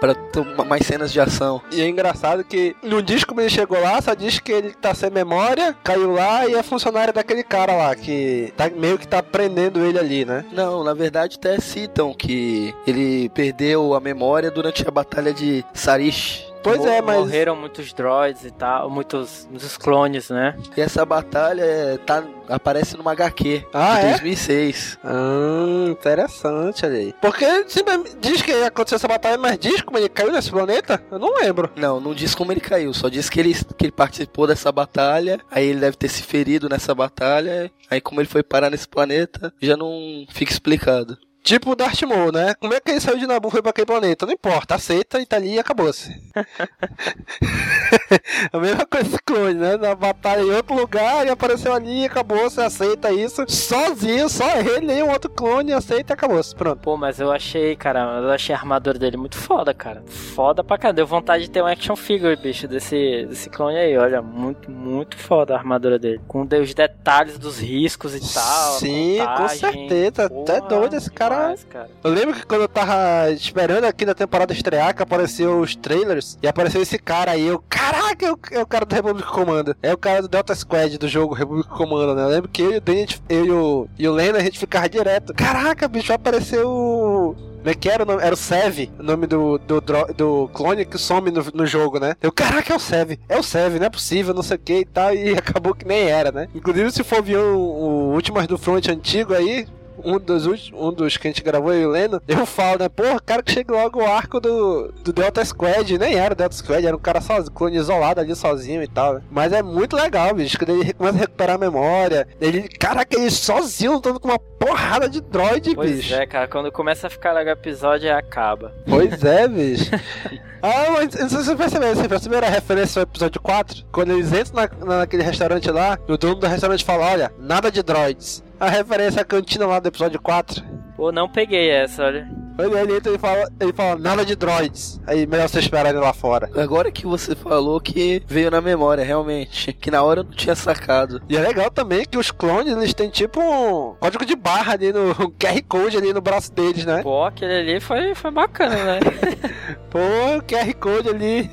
pra 0.01 0.15
uma- 0.41 0.65
mais 0.65 0.87
cenas 0.87 1.13
de 1.13 1.21
ação. 1.21 1.61
E 1.71 1.81
é 1.81 1.89
engraçado 1.89 2.43
que 2.45 2.75
não 2.83 3.01
diz 3.03 3.25
como 3.25 3.41
ele 3.41 3.51
chegou 3.51 3.81
lá, 3.81 4.01
só 4.01 4.15
diz 4.15 4.39
que 4.39 4.51
ele 4.53 4.71
tá 4.73 4.95
sem 4.95 5.11
memória, 5.11 5.77
caiu 5.85 6.13
lá 6.13 6.47
e 6.47 6.55
é 6.55 6.63
funcionário 6.63 7.13
daquele 7.13 7.43
cara 7.43 7.75
lá, 7.77 7.95
que 7.95 8.53
tá 8.57 8.69
meio 8.71 8.99
que 8.99 9.07
tá 9.07 9.23
prendendo 9.23 9.85
ele 9.85 9.99
ali, 9.99 10.25
né? 10.25 10.45
Não, 10.53 10.83
na 10.83 10.95
verdade 10.95 11.37
até 11.37 11.59
citam 11.61 12.13
que 12.15 12.75
ele 12.87 13.29
perdeu 13.31 13.95
a 13.95 14.01
memória 14.01 14.51
durante 14.51 14.87
a 14.87 14.91
batalha 14.91 15.33
de 15.33 15.65
Sarish. 15.75 16.50
Pois 16.63 16.85
é, 16.85 17.01
mas. 17.01 17.19
Morreram 17.19 17.57
muitos 17.57 17.93
droids 17.93 18.45
e 18.45 18.51
tal, 18.51 18.91
muitos, 18.91 19.47
muitos 19.51 19.77
clones, 19.77 20.31
né? 20.31 20.57
E 20.77 20.81
essa 20.81 21.05
batalha 21.05 21.63
é, 21.63 21.97
tá, 21.99 22.23
aparece 22.49 22.97
numa 22.97 23.13
HQ 23.13 23.67
Ah, 23.73 24.01
de 24.01 24.07
é? 24.07 24.11
2006. 24.11 24.99
Ah, 25.05 25.89
interessante, 25.91 26.87
aí. 26.87 27.15
Porque 27.21 27.69
sempre 27.69 28.03
diz 28.21 28.43
que 28.43 28.53
aconteceu 28.53 28.97
essa 28.97 29.09
batalha, 29.09 29.39
mas 29.39 29.59
diz 29.59 29.81
como 29.81 29.99
ele 29.99 30.09
caiu 30.09 30.33
nesse 30.33 30.51
planeta? 30.51 31.03
Eu 31.11 31.19
não 31.19 31.35
lembro. 31.35 31.71
Não, 31.77 32.01
não 32.01 32.15
diz 32.15 32.35
como 32.35 32.53
ele 32.53 32.61
caiu, 32.61 32.93
só 32.93 33.09
diz 33.09 33.29
que 33.31 33.41
ele, 33.41 33.55
que 33.55 33.87
ele 33.87 33.93
participou 33.93 34.47
dessa 34.47 34.71
batalha, 34.71 35.41
aí 35.51 35.67
ele 35.67 35.81
deve 35.81 35.97
ter 35.97 36.09
se 36.09 36.23
ferido 36.23 36.69
nessa 36.69 36.95
batalha, 36.95 37.71
aí 37.91 38.01
como 38.01 38.21
ele 38.21 38.29
foi 38.29 38.43
parar 38.43 38.71
nesse 38.71 38.89
planeta, 38.89 39.53
já 39.61 39.77
não 39.77 40.25
fica 40.31 40.53
explicado. 40.53 41.17
Tipo 41.43 41.71
o 41.71 41.75
Darth 41.75 42.03
Maul, 42.03 42.33
né? 42.33 42.55
Como 42.55 42.75
é 42.75 42.81
que 42.81 42.91
ele 42.91 43.01
saiu 43.01 43.19
de 43.19 43.27
Nabu 43.27 43.49
e 43.49 43.51
foi 43.51 43.63
pra 43.63 43.71
aquele 43.71 43.87
planeta? 43.87 44.27
Não 44.27 44.33
importa, 44.33 44.75
aceita 44.75 45.21
e 45.21 45.27
tá 45.27 45.37
ali 45.37 45.55
e 45.55 45.59
acabou-se. 45.59 46.11
a 48.53 48.59
mesma 48.59 48.87
coisa 48.87 49.09
esse 49.09 49.19
clone, 49.25 49.55
né? 49.55 49.77
Na 49.77 49.95
batalha 49.95 50.43
em 50.43 50.51
outro 50.51 50.75
lugar 50.75 51.27
e 51.27 51.31
apareceu 51.31 51.73
ali 51.73 52.03
e 52.03 52.07
acabou-se, 52.07 52.61
aceita 52.61 53.11
isso. 53.13 53.45
Sozinho, 53.49 54.29
só 54.29 54.59
ele 54.59 54.93
e 54.93 55.03
um 55.03 55.11
outro 55.11 55.31
clone, 55.31 55.73
aceita 55.73 56.13
e 56.13 56.15
acabou-se. 56.15 56.55
Pronto. 56.55 56.81
Pô, 56.81 56.97
mas 56.97 57.21
eu 57.21 57.31
achei, 57.31 57.77
cara, 57.77 58.21
eu 58.23 58.31
achei 58.31 58.55
a 58.55 58.59
armadura 58.59 58.99
dele 58.99 59.17
muito 59.17 59.37
foda, 59.37 59.73
cara. 59.73 60.03
Foda 60.07 60.63
pra 60.63 60.79
caramba. 60.79 60.97
Deu 60.97 61.07
vontade 61.07 61.45
de 61.45 61.51
ter 61.51 61.63
um 61.63 61.67
action 61.67 61.97
figure, 61.97 62.37
bicho, 62.37 62.67
desse, 62.67 63.27
desse 63.29 63.49
clone 63.49 63.77
aí. 63.77 63.97
Olha, 63.97 64.21
muito, 64.21 64.71
muito 64.71 65.17
foda 65.17 65.55
a 65.55 65.59
armadura 65.59 65.99
dele. 65.99 66.21
Com 66.27 66.43
os 66.43 66.75
detalhes 66.75 67.39
dos 67.39 67.61
riscos 67.61 68.15
e 68.15 68.35
tal. 68.35 68.73
Sim, 68.79 69.19
com 69.37 69.49
certeza. 69.49 70.27
Até 70.27 70.61
Porra, 70.61 70.69
doido 70.69 70.97
esse 70.97 71.11
cara. 71.11 71.55
cara. 71.69 71.89
Eu 72.03 72.11
lembro 72.11 72.35
que 72.35 72.45
quando 72.45 72.63
eu 72.63 72.69
tava 72.69 73.31
esperando 73.31 73.85
aqui 73.85 74.05
na 74.05 74.15
temporada 74.15 74.53
estrear, 74.53 74.95
que 74.95 75.03
apareceu 75.03 75.61
os 75.61 75.77
trailers, 75.77 76.39
e 76.43 76.49
apareceu 76.49 76.83
esse 76.83 76.99
cara 76.99 77.33
aí, 77.33 77.47
eu, 77.47 77.63
caraca, 77.69 78.00
é 78.25 78.33
o, 78.33 78.39
é 78.53 78.63
o 78.63 78.67
cara 78.67 78.85
do 78.85 78.95
Republic 78.95 79.29
Commando. 79.29 79.77
É 79.83 79.93
o 79.93 79.99
cara 79.99 80.23
do 80.23 80.29
Delta 80.29 80.55
Squad 80.55 80.99
do 80.99 81.09
jogo 81.09 81.35
Republic 81.35 81.69
Commando, 81.69 82.15
né? 82.15 82.23
Eu 82.25 82.29
lembro 82.29 82.49
que 82.49 82.63
eu 82.63 82.73
e 82.73 82.79
o 82.79 82.83
gente- 82.93 83.23
eu 83.29 83.45
e 83.47 83.51
o, 83.51 83.89
e 83.99 84.09
o 84.09 84.13
Lena, 84.13 84.39
a 84.39 84.43
gente 84.43 84.59
ficava 84.59 84.89
direto. 84.89 85.35
Caraca, 85.35 85.87
bicho, 85.89 86.13
apareceu. 86.13 87.37
Como 87.59 87.69
é 87.69 87.75
que 87.75 87.91
era 87.91 88.03
o 88.05 88.07
nome? 88.07 88.23
Era 88.23 88.33
o 88.35 88.39
Sev, 88.39 88.89
o 88.99 89.03
nome 89.03 89.27
do, 89.27 89.59
do, 89.59 89.83
do 90.17 90.49
clone 90.55 90.87
que 90.87 90.97
some 90.97 91.31
no, 91.31 91.45
no 91.53 91.67
jogo, 91.67 91.99
né? 92.01 92.15
Eu, 92.23 92.33
caraca, 92.33 92.73
é 92.73 92.77
o 92.77 92.81
Sev. 92.81 93.19
É 93.29 93.39
o 93.39 93.43
Sev, 93.43 93.77
não 93.79 93.87
é 93.87 93.91
possível, 93.91 94.33
não 94.33 94.43
sei 94.43 94.57
o 94.57 94.61
que 94.61 94.79
e 94.79 94.85
tal. 94.87 95.15
E 95.15 95.33
acabou 95.37 95.75
que 95.75 95.87
nem 95.87 96.09
era, 96.09 96.33
né? 96.33 96.49
Inclusive, 96.55 96.91
se 96.91 97.05
for 97.05 97.23
ver 97.23 97.37
o, 97.39 97.59
o 97.59 98.15
Últimas 98.15 98.47
do 98.47 98.57
Front 98.57 98.89
antigo 98.89 99.35
aí, 99.35 99.67
um 100.05 100.19
dos, 100.19 100.71
um 100.73 100.93
dos 100.93 101.17
que 101.17 101.29
a 101.29 101.31
gente 101.31 101.43
gravou, 101.43 101.73
eu 101.73 101.81
e 101.83 101.87
o 101.87 101.91
Leno, 101.91 102.23
eu 102.27 102.45
falo, 102.47 102.79
né? 102.79 102.89
Porra, 102.89 103.21
cara 103.21 103.43
que 103.43 103.53
chega 103.53 103.73
logo 103.73 104.01
o 104.03 104.07
arco 104.07 104.41
do, 104.41 104.93
do 105.03 105.13
Delta 105.13 105.45
Squad. 105.45 105.99
Nem 105.99 106.15
era 106.15 106.33
o 106.35 106.37
Delta 106.37 106.55
Squad, 106.57 106.87
era 106.87 106.97
um 106.97 107.01
cara 107.01 107.21
sozinho, 107.21 107.53
clone 107.53 107.77
isolado 107.77 108.21
ali 108.21 108.35
sozinho 108.35 108.83
e 108.83 108.89
tal. 108.89 109.15
né? 109.15 109.23
Mas 109.31 109.53
é 109.53 109.63
muito 109.63 109.97
legal, 109.97 110.35
bicho. 110.35 110.59
Quando 110.59 110.71
ele 110.71 110.93
começa 110.93 111.17
a 111.17 111.21
recuperar 111.21 111.57
a 111.57 111.59
memória. 111.59 112.29
Ele, 112.41 112.69
caraca, 112.69 113.17
ele 113.19 113.31
sozinho 113.31 113.93
lutando 113.95 114.21
com 114.21 114.29
uma 114.29 114.39
porrada 114.39 115.09
de 115.09 115.21
droid, 115.21 115.75
Pois 115.75 115.91
bicho. 115.97 116.15
é, 116.15 116.27
cara, 116.27 116.47
quando 116.49 116.71
começa 116.71 117.07
a 117.07 117.11
ficar 117.11 117.33
legal 117.33 117.55
o 117.55 117.59
episódio, 117.59 118.15
acaba. 118.15 118.73
Pois 118.89 119.23
é, 119.25 119.49
bicho. 119.49 119.91
Ah, 120.63 120.91
mas 120.91 121.15
não 121.15 121.27
sei 121.27 121.39
se 121.39 121.45
você 121.47 121.57
percebeu, 121.57 121.97
você 121.97 122.07
percebeu 122.07 122.39
a 122.41 122.49
referência 122.51 123.01
ao 123.01 123.05
episódio 123.05 123.41
4? 123.41 123.83
Quando 123.91 124.11
eles 124.13 124.31
entram 124.31 124.69
na, 124.87 124.97
naquele 124.99 125.23
restaurante 125.23 125.71
lá, 125.71 125.99
o 126.07 126.19
dono 126.19 126.35
do 126.35 126.47
restaurante 126.47 126.85
fala, 126.85 127.07
olha, 127.11 127.33
nada 127.39 127.71
de 127.73 127.83
droids. 127.83 128.43
A 128.61 128.69
referência 128.69 129.23
à 129.23 129.25
cantina 129.25 129.67
lá 129.67 129.81
do 129.81 129.89
episódio 129.89 130.21
4. 130.21 130.63
Pô, 130.95 131.11
não 131.11 131.27
peguei 131.27 131.71
essa, 131.71 132.05
olha. 132.05 132.29
Ele, 132.59 132.79
ele 132.79 132.97
entra 132.99 133.11
e 133.11 133.19
fala, 133.19 133.51
ele 133.59 133.73
fala, 133.73 133.99
nada 133.99 134.23
de 134.23 134.37
droids. 134.37 135.01
Aí 135.07 135.27
melhor 135.27 135.49
você 135.49 135.61
esperar 135.61 135.89
ele 135.89 135.99
lá 135.99 136.13
fora. 136.13 136.51
Agora 136.55 136.93
que 136.93 137.07
você 137.07 137.35
falou 137.35 137.81
que 137.81 138.23
veio 138.27 138.51
na 138.51 138.61
memória, 138.61 139.03
realmente, 139.03 139.73
que 139.81 139.91
na 139.91 140.03
hora 140.03 140.21
eu 140.21 140.25
não 140.25 140.33
tinha 140.33 140.55
sacado. 140.55 141.23
E 141.27 141.39
é 141.39 141.41
legal 141.41 141.71
também 141.71 142.05
que 142.05 142.19
os 142.19 142.31
clones, 142.31 142.77
eles 142.77 142.93
têm 142.93 143.09
tipo 143.09 143.41
um 143.41 143.95
código 143.99 144.27
de 144.27 144.37
barra 144.37 144.75
ali 144.75 144.93
no 144.93 145.11
um 145.13 145.31
QR 145.31 145.63
Code 145.67 145.97
ali 145.97 146.13
no 146.13 146.21
braço 146.21 146.53
deles, 146.53 146.85
né? 146.85 147.03
Pô, 147.03 147.25
aquele 147.25 147.55
ali 147.55 147.81
foi, 147.81 148.15
foi 148.15 148.31
bacana, 148.31 148.77
né? 148.77 149.01
Pô, 149.89 149.99
o 150.37 150.43
QR 150.43 150.75
Code 150.75 151.09
ali. 151.09 151.51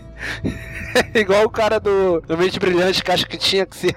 Igual 1.16 1.46
o 1.46 1.50
cara 1.50 1.80
do, 1.80 2.20
do 2.20 2.38
Mente 2.38 2.60
Brilhante 2.60 3.02
que 3.02 3.12
acha 3.12 3.26
que 3.26 3.38
tinha 3.38 3.66
que 3.66 3.78
se 3.78 3.96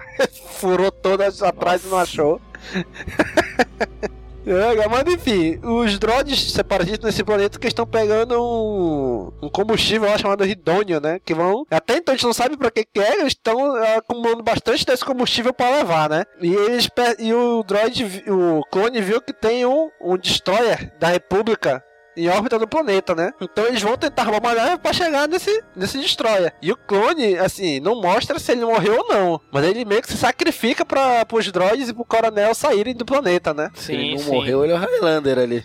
furou 0.60 0.92
todas 0.92 1.42
atrás 1.42 1.84
e 1.84 1.88
não 1.88 1.98
achou. 1.98 2.40
É 4.46 4.88
mas 4.88 5.14
enfim, 5.14 5.60
os 5.62 5.98
droids 5.98 6.52
separatistas 6.52 7.04
nesse 7.04 7.22
planeta 7.22 7.58
que 7.58 7.68
estão 7.68 7.86
pegando 7.86 8.34
um, 8.42 9.30
um 9.42 9.48
combustível 9.48 10.08
lá 10.08 10.16
chamado 10.16 10.44
ridônio, 10.44 11.00
né? 11.00 11.20
Que 11.24 11.34
vão. 11.34 11.66
Até 11.70 11.96
então 11.96 12.12
a 12.12 12.16
gente 12.16 12.26
não 12.26 12.32
sabe 12.32 12.56
pra 12.56 12.70
que, 12.70 12.84
que 12.84 13.00
é, 13.00 13.20
eles 13.20 13.34
estão 13.34 13.76
é, 13.76 13.96
acumulando 13.96 14.42
bastante 14.42 14.84
desse 14.84 15.04
combustível 15.04 15.52
pra 15.52 15.70
levar, 15.70 16.08
né? 16.08 16.24
E 16.40 16.52
eles 16.52 16.88
e 17.18 17.32
o 17.34 17.62
droid, 17.62 18.24
o 18.28 18.62
clone 18.70 19.00
viu 19.00 19.20
que 19.20 19.32
tem 19.32 19.66
um, 19.66 19.90
um 20.00 20.16
destroyer 20.16 20.92
da 20.98 21.08
República 21.08 21.84
em 22.16 22.28
órbita 22.28 22.58
do 22.58 22.66
planeta, 22.68 23.14
né? 23.14 23.32
Então 23.40 23.66
eles 23.66 23.82
vão 23.82 23.96
tentar 23.96 24.24
roubar 24.24 24.54
uma 24.54 24.62
nave 24.64 24.78
pra 24.78 24.92
chegar 24.92 25.28
nesse, 25.28 25.62
nesse 25.74 25.98
destroyer. 25.98 26.52
E 26.60 26.72
o 26.72 26.76
clone, 26.76 27.38
assim, 27.38 27.80
não 27.80 28.00
mostra 28.00 28.38
se 28.38 28.52
ele 28.52 28.64
morreu 28.64 28.98
ou 28.98 29.08
não. 29.08 29.40
Mas 29.52 29.64
ele 29.64 29.84
meio 29.84 30.02
que 30.02 30.08
se 30.10 30.16
sacrifica 30.16 30.84
para 30.84 31.26
os 31.32 31.50
droids 31.52 31.88
e 31.88 31.94
pro 31.94 32.04
coronel 32.04 32.54
saírem 32.54 32.94
do 32.94 33.04
planeta, 33.04 33.54
né? 33.54 33.70
Se 33.74 33.92
ele 33.92 34.02
Sim, 34.02 34.12
não 34.12 34.18
sim. 34.18 34.30
morreu, 34.32 34.64
ele 34.64 34.72
é 34.72 34.76
o 34.76 34.78
Highlander 34.78 35.38
ali. 35.38 35.64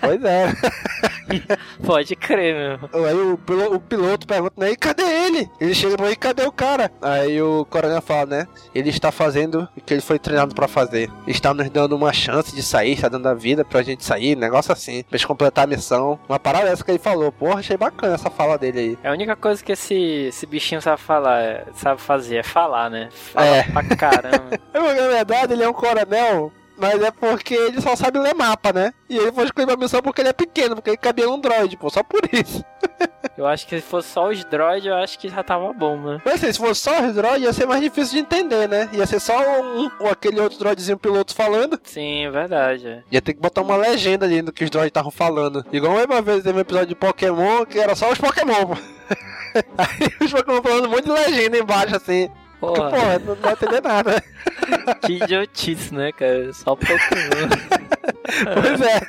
Pois 0.00 0.22
é. 0.24 0.52
Pode 1.84 2.14
crer, 2.16 2.54
meu. 2.54 3.04
Aí 3.06 3.14
o, 3.14 3.34
o 3.74 3.78
piloto 3.80 4.26
pergunta, 4.26 4.54
né? 4.56 4.70
E 4.70 4.76
cadê 4.76 5.02
ele? 5.02 5.50
Ele 5.60 5.74
chega 5.74 5.96
pra 5.96 6.14
cadê 6.16 6.44
o 6.44 6.52
cara? 6.52 6.90
Aí 7.02 7.40
o 7.42 7.64
coronel 7.66 8.00
fala, 8.02 8.26
né? 8.26 8.48
Ele 8.74 8.90
está 8.90 9.10
fazendo 9.12 9.68
o 9.76 9.80
que 9.80 9.94
ele 9.94 10.00
foi 10.00 10.18
treinado 10.18 10.54
pra 10.54 10.68
fazer. 10.68 11.10
Está 11.26 11.52
nos 11.52 11.68
dando 11.70 11.94
uma 11.96 12.12
chance 12.12 12.54
de 12.54 12.62
sair, 12.62 12.92
está 12.92 13.08
dando 13.08 13.26
a 13.28 13.34
vida 13.34 13.64
pra 13.64 13.82
gente 13.82 14.04
sair, 14.04 14.36
negócio 14.36 14.72
assim. 14.72 15.02
Pra 15.08 15.16
gente 15.18 15.26
completar 15.26 15.64
a 15.64 15.66
missão. 15.66 16.18
Uma 16.28 16.38
parada 16.38 16.68
essa 16.68 16.84
que 16.84 16.90
ele 16.90 16.98
falou. 16.98 17.30
Porra, 17.32 17.60
achei 17.60 17.76
bacana 17.76 18.14
essa 18.14 18.30
fala 18.30 18.56
dele 18.58 18.78
aí. 18.80 18.98
É 19.02 19.08
a 19.08 19.12
única 19.12 19.36
coisa 19.36 19.62
que 19.62 19.72
esse, 19.72 19.94
esse 20.28 20.46
bichinho 20.46 20.80
sabe 20.80 21.00
falar, 21.00 21.40
é- 21.42 21.64
sabe 21.74 22.00
fazer, 22.00 22.36
é 22.36 22.42
falar, 22.42 22.90
né? 22.90 23.08
Fala 23.12 23.46
É. 23.46 23.62
pra 23.64 23.82
caramba. 23.96 24.46
É 24.72 24.78
Na 24.78 25.08
verdade, 25.08 25.52
ele 25.52 25.62
é 25.62 25.68
um 25.68 25.72
coronel, 25.72 26.52
mas 26.78 27.02
é 27.02 27.10
porque 27.10 27.54
ele 27.54 27.80
só 27.80 27.94
sabe 27.96 28.18
ler 28.18 28.34
mapa, 28.34 28.72
né? 28.72 28.92
E 29.08 29.16
ele 29.16 29.32
foi 29.32 29.44
escolher 29.44 29.66
pra 29.66 29.76
missão 29.76 30.02
porque 30.02 30.20
ele 30.20 30.28
é 30.28 30.32
pequeno, 30.32 30.74
porque 30.76 30.90
ele 30.90 30.96
cabia 30.96 31.26
num 31.26 31.40
droid, 31.40 31.76
pô, 31.76 31.88
só 31.90 32.02
por 32.02 32.20
isso. 32.32 32.64
Eu 33.36 33.46
acho 33.46 33.66
que 33.66 33.76
se 33.76 33.82
fosse 33.86 34.08
só 34.08 34.28
os 34.28 34.44
droids, 34.44 34.86
eu 34.86 34.94
acho 34.96 35.18
que 35.18 35.28
já 35.28 35.42
tava 35.42 35.72
bom, 35.72 35.96
né? 35.98 36.20
Mas 36.24 36.34
assim, 36.42 36.52
se 36.52 36.58
fosse 36.58 36.80
só 36.80 37.02
os 37.02 37.14
droids, 37.14 37.42
ia 37.42 37.52
ser 37.52 37.66
mais 37.66 37.80
difícil 37.82 38.14
de 38.14 38.18
entender, 38.20 38.68
né? 38.68 38.88
Ia 38.92 39.06
ser 39.06 39.20
só 39.20 39.36
um, 39.60 39.84
um- 40.00 40.06
aquele 40.10 40.40
outro 40.40 40.58
droidzinho 40.58 40.96
piloto 40.98 41.34
falando. 41.34 41.78
Sim, 41.84 42.24
é 42.26 42.30
verdade. 42.30 42.86
é. 42.88 43.02
Ia 43.10 43.20
ter 43.20 43.34
que 43.34 43.40
botar 43.40 43.62
uma 43.62 43.76
legenda 43.76 44.24
ali 44.24 44.40
no 44.42 44.52
que 44.52 44.64
os 44.64 44.70
droids 44.70 44.88
estavam 44.88 45.10
falando. 45.10 45.64
Igual 45.72 46.04
uma 46.04 46.22
vez 46.22 46.42
teve 46.42 46.56
um 46.56 46.60
episódio 46.60 46.88
de 46.88 46.94
Pokémon 46.94 47.64
que 47.66 47.78
era 47.78 47.94
só 47.94 48.10
os 48.10 48.18
Pokémon, 48.18 48.66
pô. 48.66 48.74
Aí 49.78 50.08
os 50.24 50.32
Pokémon 50.32 50.62
falando 50.62 50.86
um 50.86 50.90
monte 50.90 51.04
de 51.04 51.10
legenda 51.12 51.58
embaixo, 51.58 51.96
assim. 51.96 52.28
Que, 52.56 52.60
Porra, 52.60 52.90
porra, 52.90 53.18
não 53.18 53.36
pra 53.36 53.52
entender 53.52 53.82
nada. 53.82 54.24
que 55.04 55.12
idiotice, 55.22 55.94
né, 55.94 56.10
cara? 56.12 56.52
Só 56.52 56.74
Pokémon. 56.74 57.48
Pois 58.62 58.80
é. 58.80 59.00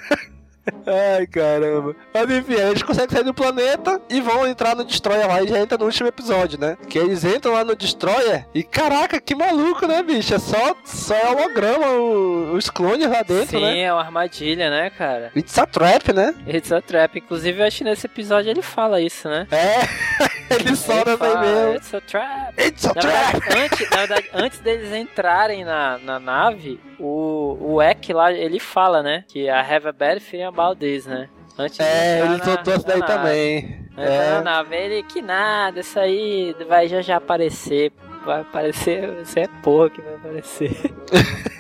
Ai, 0.85 1.25
caramba. 1.27 1.95
Mas 2.13 2.29
enfim, 2.29 2.53
eles 2.55 2.83
conseguem 2.83 3.09
sair 3.15 3.23
do 3.23 3.33
planeta 3.33 4.01
e 4.09 4.19
vão 4.19 4.45
entrar 4.45 4.75
no 4.75 4.83
Destroyer 4.83 5.25
lá 5.25 5.41
e 5.41 5.47
já 5.47 5.59
entra 5.59 5.77
no 5.77 5.85
último 5.85 6.09
episódio, 6.09 6.59
né? 6.59 6.77
Que 6.89 6.99
eles 6.99 7.23
entram 7.23 7.53
lá 7.53 7.63
no 7.63 7.73
Destroyer 7.73 8.45
e 8.53 8.63
caraca, 8.63 9.21
que 9.21 9.33
maluco, 9.33 9.87
né, 9.87 10.03
bicho? 10.03 10.33
É 10.35 10.39
só, 10.39 10.75
só 10.83 11.15
é 11.15 11.29
holograma 11.31 11.87
o- 11.87 12.51
os 12.53 12.69
clones 12.69 13.09
lá 13.09 13.21
dentro, 13.23 13.57
Sim, 13.59 13.61
né? 13.61 13.79
é 13.79 13.93
uma 13.93 14.01
armadilha, 14.01 14.69
né, 14.69 14.89
cara? 14.89 15.31
It's 15.37 15.57
a 15.57 15.65
trap, 15.65 16.11
né? 16.11 16.35
It's 16.45 16.69
a 16.73 16.81
trap. 16.81 17.17
Inclusive, 17.17 17.61
eu 17.61 17.65
acho 17.65 17.77
que 17.77 17.83
nesse 17.85 18.05
episódio 18.05 18.49
ele 18.51 18.61
fala 18.61 18.99
isso, 18.99 19.29
né? 19.29 19.47
É, 19.49 19.87
ele 20.53 20.75
solta 20.75 21.11
Ele 21.11 21.23
assim 21.23 21.33
fala, 21.33 21.41
mesmo. 21.41 21.75
It's 21.75 21.93
a 21.95 22.01
trap. 22.01 22.46
It's 22.57 22.85
a 22.85 22.93
Na 22.93 23.01
verdade, 23.01 23.39
trap! 23.41 23.59
antes, 23.59 23.89
na 23.91 23.97
verdade, 23.97 24.29
antes 24.33 24.59
deles 24.59 24.91
entrarem 24.93 25.63
na, 25.63 25.97
na 25.99 26.19
nave, 26.19 26.79
o, 26.99 27.57
o 27.61 27.81
Eck 27.81 28.11
lá, 28.13 28.31
ele 28.33 28.59
fala, 28.59 29.03
né? 29.03 29.23
Que 29.27 29.45
I 29.45 29.49
have 29.49 29.87
a 29.87 29.91
bad 29.91 30.19
feeling 30.19 30.45
about 30.45 30.79
this, 30.79 31.05
né? 31.05 31.29
Antes 31.59 31.79
É, 31.79 32.21
ele 32.25 32.43
soltou 32.43 32.73
isso 32.75 32.85
daí 32.87 32.99
na 32.99 33.05
também. 33.05 33.87
Vai 33.95 34.05
na 34.05 34.11
É. 34.13 34.41
nave, 34.41 34.75
ele, 34.75 35.03
que 35.03 35.21
nada, 35.21 35.79
isso 35.81 35.99
aí 35.99 36.55
vai 36.67 36.87
já 36.87 37.01
já 37.01 37.17
aparecer. 37.17 37.91
Vai 38.25 38.41
aparecer, 38.41 39.21
isso 39.21 39.37
é 39.39 39.47
porra 39.63 39.89
que 39.89 40.01
vai 40.01 40.15
aparecer. 40.15 40.71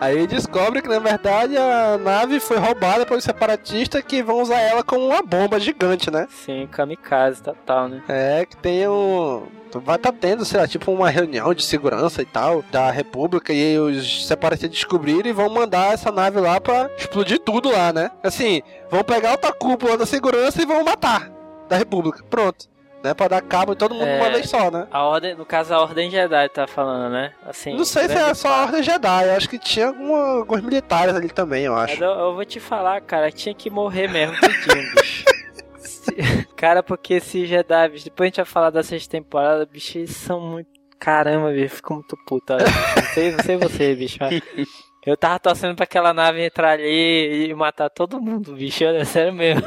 Aí 0.00 0.26
descobre 0.26 0.80
que 0.82 0.88
na 0.88 0.98
verdade 0.98 1.56
a 1.56 1.96
nave 1.98 2.40
foi 2.40 2.56
roubada 2.58 3.04
pelos 3.06 3.24
separatistas 3.24 4.02
que 4.02 4.22
vão 4.22 4.40
usar 4.40 4.60
ela 4.60 4.82
como 4.82 5.06
uma 5.06 5.22
bomba 5.22 5.58
gigante, 5.58 6.10
né? 6.10 6.26
Sim, 6.30 6.66
kamikaze 6.70 7.42
total, 7.42 7.88
né? 7.88 8.02
É, 8.08 8.44
que 8.46 8.56
tem 8.56 8.86
um. 8.88 9.46
Vai 9.80 9.96
estar 9.96 10.12
tá 10.12 10.18
tendo, 10.20 10.44
sei 10.44 10.60
lá, 10.60 10.66
tipo 10.68 10.90
uma 10.92 11.08
reunião 11.10 11.52
de 11.54 11.62
segurança 11.62 12.22
e 12.22 12.24
tal 12.26 12.62
da 12.70 12.90
República 12.90 13.52
e 13.52 13.78
os 13.78 14.26
separatistas 14.26 14.70
descobriram 14.70 15.28
e 15.28 15.32
vão 15.32 15.48
mandar 15.48 15.92
essa 15.94 16.10
nave 16.12 16.38
lá 16.40 16.60
pra 16.60 16.90
explodir 16.98 17.38
tudo 17.38 17.70
lá, 17.70 17.92
né? 17.92 18.10
Assim, 18.22 18.62
vão 18.90 19.02
pegar 19.02 19.32
outra 19.32 19.52
cúpula 19.52 19.96
da 19.96 20.06
segurança 20.06 20.62
e 20.62 20.66
vão 20.66 20.84
matar 20.84 21.30
da 21.68 21.76
República. 21.76 22.22
Pronto. 22.28 22.70
Né, 23.02 23.12
pra 23.14 23.26
dar 23.26 23.42
cabo 23.42 23.72
em 23.72 23.76
todo 23.76 23.96
mundo 23.96 24.06
É. 24.06 24.20
uma 24.20 24.30
vez 24.30 24.48
só, 24.48 24.70
né? 24.70 24.86
A 24.88 25.02
ordem, 25.02 25.34
no 25.34 25.44
caso, 25.44 25.74
a 25.74 25.80
Ordem 25.82 26.08
Jedi 26.08 26.48
tá 26.50 26.68
falando, 26.68 27.10
né? 27.10 27.32
Assim, 27.44 27.76
Não 27.76 27.84
sei 27.84 28.02
se 28.02 28.08
grande 28.14 28.30
é 28.30 28.34
só 28.34 28.46
a. 28.48 28.62
Ordem 28.62 28.80
Jedi, 28.80 29.26
eu 29.26 29.32
acho 29.36 29.48
que 29.48 29.58
tinha 29.58 29.88
alguma- 29.88 30.36
alguns 30.38 30.60
militares 30.60 31.12
ali 31.12 31.28
também, 31.28 31.64
eu 31.64 31.74
acho. 31.74 32.00
eu, 32.00 32.08
eu 32.12 32.34
vou 32.36 32.44
te 32.44 32.60
falar, 32.60 33.00
cara, 33.00 33.32
tinha 33.32 33.52
que 33.56 33.68
morrer 33.68 34.06
mesmo 34.06 34.36
tudinho, 34.38 34.94
bicho. 34.94 35.24
Se- 35.82 36.41
Cara, 36.62 36.80
porque 36.80 37.14
esses 37.14 37.48
Jedi, 37.48 37.88
bicho, 37.88 38.04
depois 38.04 38.26
a 38.26 38.28
gente 38.28 38.36
vai 38.36 38.44
falar 38.44 38.70
da 38.70 38.84
sexta 38.84 39.10
temporada, 39.10 39.66
bicho, 39.66 39.98
eles 39.98 40.14
são 40.14 40.40
muito. 40.40 40.68
Caramba, 40.96 41.50
bicho, 41.50 41.74
fico 41.74 41.94
muito 41.94 42.16
puto. 42.24 42.52
olha. 42.52 42.64
Não 42.64 43.02
sei, 43.12 43.32
não 43.32 43.42
sei 43.42 43.56
você, 43.56 43.94
bicho, 43.96 44.18
mas. 44.20 44.40
Eu 45.04 45.16
tava 45.16 45.36
torcendo 45.40 45.74
pra 45.74 45.82
aquela 45.82 46.14
nave 46.14 46.40
entrar 46.46 46.74
ali 46.78 47.48
e 47.50 47.52
matar 47.54 47.90
todo 47.90 48.20
mundo, 48.20 48.54
bicho, 48.54 48.84
olha, 48.84 49.04
sério 49.04 49.32
mesmo. 49.32 49.60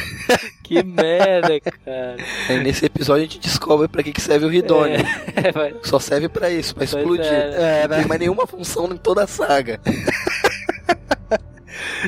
que 0.64 0.82
merda, 0.82 1.60
cara. 1.60 2.16
Aí 2.48 2.58
nesse 2.62 2.86
episódio 2.86 3.20
a 3.20 3.26
gente 3.26 3.38
descobre 3.38 3.86
pra 3.86 4.02
que, 4.02 4.10
que 4.12 4.20
serve 4.22 4.46
o 4.46 4.48
Ridônio. 4.48 4.96
É, 5.36 5.52
vai- 5.52 5.74
Só 5.82 5.98
serve 5.98 6.30
pra 6.30 6.48
isso, 6.48 6.74
pra 6.74 6.86
Pois 6.86 6.94
explodir. 6.94 7.26
é. 7.30 7.82
É, 7.82 7.88
Não 7.88 7.96
tem 7.98 8.06
mais 8.06 8.20
nenhuma 8.20 8.46
função 8.46 8.86
em 8.90 8.96
toda 8.96 9.24
a 9.24 9.26
saga. 9.26 9.78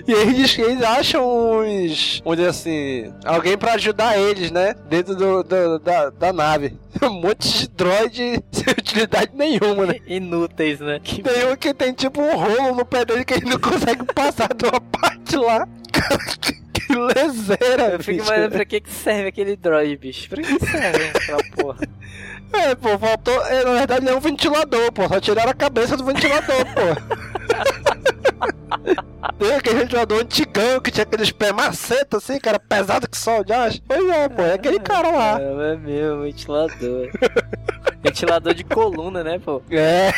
E 0.06 0.12
eles, 0.12 0.58
eles 0.58 0.82
acham 0.82 1.60
uns. 1.60 2.20
Vamos 2.24 2.36
dizer 2.38 2.50
assim. 2.50 3.12
Alguém 3.24 3.56
pra 3.56 3.74
ajudar 3.74 4.18
eles, 4.18 4.50
né? 4.50 4.74
Dentro 4.88 5.14
do, 5.14 5.42
do- 5.42 5.78
da, 5.78 6.10
da 6.10 6.32
nave. 6.32 6.76
Um 7.02 7.10
monte 7.20 7.48
de 7.58 7.68
droid 7.70 8.16
sem 8.52 8.72
utilidade 8.78 9.30
nenhuma, 9.34 9.84
né? 9.86 9.96
Inúteis, 10.06 10.78
né? 10.78 11.00
Tem 11.04 11.50
um 11.52 11.56
que 11.56 11.74
tem 11.74 11.92
tipo 11.92 12.22
um 12.22 12.36
rolo 12.36 12.74
no 12.76 12.84
pé 12.84 13.04
dele 13.04 13.24
que 13.24 13.34
ele 13.34 13.46
não 13.50 13.58
consegue 13.58 14.04
passar 14.14 14.48
de 14.54 14.64
uma 14.64 14.80
parte 14.80 15.36
lá. 15.36 15.66
Que, 16.72 16.94
lezeira, 16.94 17.94
Eu 17.94 17.98
fico 18.00 18.24
imaginando 18.24 18.52
pra 18.52 18.64
que, 18.64 18.80
que 18.80 18.90
serve 18.92 19.28
aquele 19.28 19.56
droid, 19.56 19.96
bicho. 19.96 20.28
Pra 20.28 20.40
que 20.42 20.58
serve 20.66 21.04
aquela 21.14 21.42
porra? 21.56 21.88
É, 22.52 22.74
pô, 22.76 22.96
faltou. 22.98 23.44
é, 23.46 23.64
na 23.64 23.72
verdade, 23.72 24.04
ele 24.06 24.10
é 24.10 24.16
um 24.16 24.20
ventilador, 24.20 24.92
pô. 24.92 25.08
Só 25.08 25.18
tiraram 25.20 25.50
a 25.50 25.54
cabeça 25.54 25.96
do 25.96 26.04
ventilador, 26.04 26.64
pô. 26.66 27.33
Tem 29.38 29.54
aquele 29.54 29.80
ventilador 29.80 30.20
antigão 30.20 30.80
que 30.80 30.90
tinha 30.90 31.02
aqueles 31.02 31.30
pés 31.30 31.52
maceta, 31.52 32.18
assim, 32.18 32.38
cara, 32.38 32.58
pesado 32.58 33.08
que 33.08 33.16
só, 33.16 33.42
já 33.46 33.64
acho. 33.64 33.80
Pois 33.82 34.08
é, 34.08 34.28
pô, 34.28 34.42
é 34.42 34.54
aquele 34.54 34.78
cara 34.78 35.10
lá. 35.10 35.38
Caramba, 35.38 35.62
é 35.64 35.76
meu, 35.76 36.22
ventilador. 36.22 37.10
ventilador 38.02 38.54
de 38.54 38.64
coluna, 38.64 39.24
né, 39.24 39.38
pô? 39.38 39.62
É. 39.70 40.12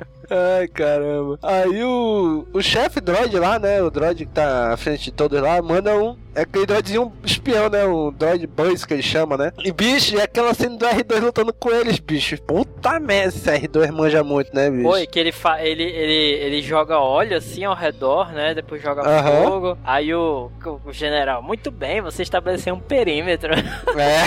Ai, 0.34 0.66
caramba. 0.66 1.38
Aí 1.40 1.84
o, 1.84 2.44
o 2.52 2.60
chefe 2.60 3.00
droid 3.00 3.38
lá, 3.38 3.56
né? 3.56 3.80
O 3.80 3.88
droid 3.90 4.26
que 4.26 4.32
tá 4.32 4.72
à 4.72 4.76
frente 4.76 5.04
de 5.04 5.12
todos 5.12 5.40
lá, 5.40 5.62
manda 5.62 5.96
um. 5.96 6.16
É 6.34 6.40
aquele 6.40 6.66
droidzinho 6.66 7.12
espião, 7.22 7.68
né? 7.70 7.84
Um 7.86 8.12
droid 8.12 8.44
buzz 8.48 8.84
que 8.84 8.94
ele 8.94 9.02
chama, 9.02 9.36
né? 9.36 9.52
E 9.64 9.70
bicho, 9.70 10.18
é 10.18 10.24
aquela 10.24 10.52
cena 10.52 10.76
do 10.76 10.84
R2 10.84 11.20
lutando 11.20 11.52
com 11.52 11.70
eles, 11.70 12.00
bicho. 12.00 12.36
Puta 12.42 12.98
merda, 12.98 13.28
esse 13.28 13.48
R2 13.48 13.92
manja 13.92 14.24
muito, 14.24 14.52
né, 14.52 14.68
bicho? 14.68 14.88
Oi, 14.88 15.06
que 15.06 15.20
ele, 15.20 15.30
fa 15.30 15.62
ele, 15.64 15.84
ele, 15.84 16.32
ele 16.42 16.62
joga 16.62 16.98
óleo 16.98 17.36
assim 17.36 17.62
ao 17.62 17.76
redor, 17.76 18.32
né? 18.32 18.52
Depois 18.54 18.82
joga 18.82 19.02
Aham. 19.02 19.44
fogo. 19.44 19.78
Aí 19.84 20.12
o, 20.12 20.50
o 20.84 20.92
general, 20.92 21.40
muito 21.40 21.70
bem, 21.70 22.00
você 22.00 22.24
estabeleceu 22.24 22.74
um 22.74 22.80
perímetro. 22.80 23.54
É, 23.54 24.24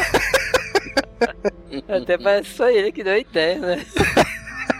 Até 1.93 2.17
parece 2.23 2.49
só 2.51 2.69
ele 2.69 2.91
que 2.93 3.03
deu 3.03 3.17
ideia, 3.17 3.59
né? 3.59 3.85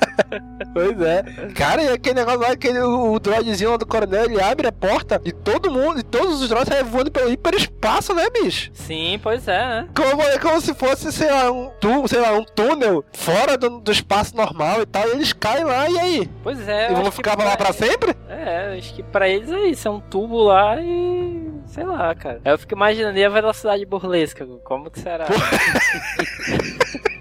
pois 0.74 1.01
é. 1.01 1.24
Cara, 1.56 1.82
e 1.82 1.89
aquele 1.89 2.16
negócio 2.16 2.39
lá, 2.39 2.51
aquele, 2.51 2.80
o, 2.80 3.13
o 3.13 3.20
droidzinho 3.20 3.72
lá 3.72 3.77
do 3.77 3.86
coronel, 3.86 4.25
ele 4.25 4.42
abre 4.42 4.68
a 4.68 4.72
porta 4.72 5.22
e 5.24 5.32
todo 5.32 5.72
mundo, 5.72 6.00
e 6.00 6.04
todos 6.04 6.42
os 6.42 6.50
droids 6.50 6.70
saem 6.70 6.84
voando 6.84 7.12
pelo 7.12 7.32
hiperespaço, 7.32 8.13
né, 8.13 8.30
bicho? 8.30 8.70
Sim, 8.74 9.20
pois 9.22 9.48
é, 9.48 9.58
né? 9.58 9.88
Como, 9.95 10.21
é 10.21 10.38
como 10.39 10.60
se 10.62 10.74
fosse, 10.74 11.12
sei 11.12 11.30
lá, 11.30 11.52
um, 11.52 11.69
tu, 11.80 12.08
sei 12.08 12.19
lá, 12.19 12.32
um 12.34 12.43
túnel 12.43 13.04
fora 13.13 13.58
do, 13.58 13.80
do 13.80 13.91
espaço 13.91 14.36
normal 14.36 14.82
e 14.82 14.86
tal, 14.86 15.08
e 15.08 15.12
eles 15.12 15.34
caem 15.34 15.63
lá, 15.63 15.89
e 15.89 16.00
aí? 16.00 16.30
Pois 16.43 16.67
é. 16.67 16.91
e 16.91 16.95
vão 16.95 17.12
ficar 17.12 17.38
lá 17.38 17.56
pra 17.56 17.74
sempre? 17.74 18.15
É, 18.30 18.78
acho 18.78 18.93
que 18.93 19.04
pra 19.04 19.28
eles 19.28 19.52
é 19.52 19.67
isso, 19.67 19.88
é 19.88 19.91
um 19.91 20.00
tubo 20.00 20.38
lá 20.43 20.80
e. 20.80 21.52
sei 21.67 21.86
lá, 21.86 22.13
cara. 22.13 22.41
Aí 22.43 22.52
eu 22.52 22.58
fico 22.58 22.74
imaginando 22.74 23.17
a 23.24 23.30
velocidade 23.30 23.86
burlesca, 23.86 24.45
como 24.63 24.89
que 24.89 25.00
será? 25.00 25.26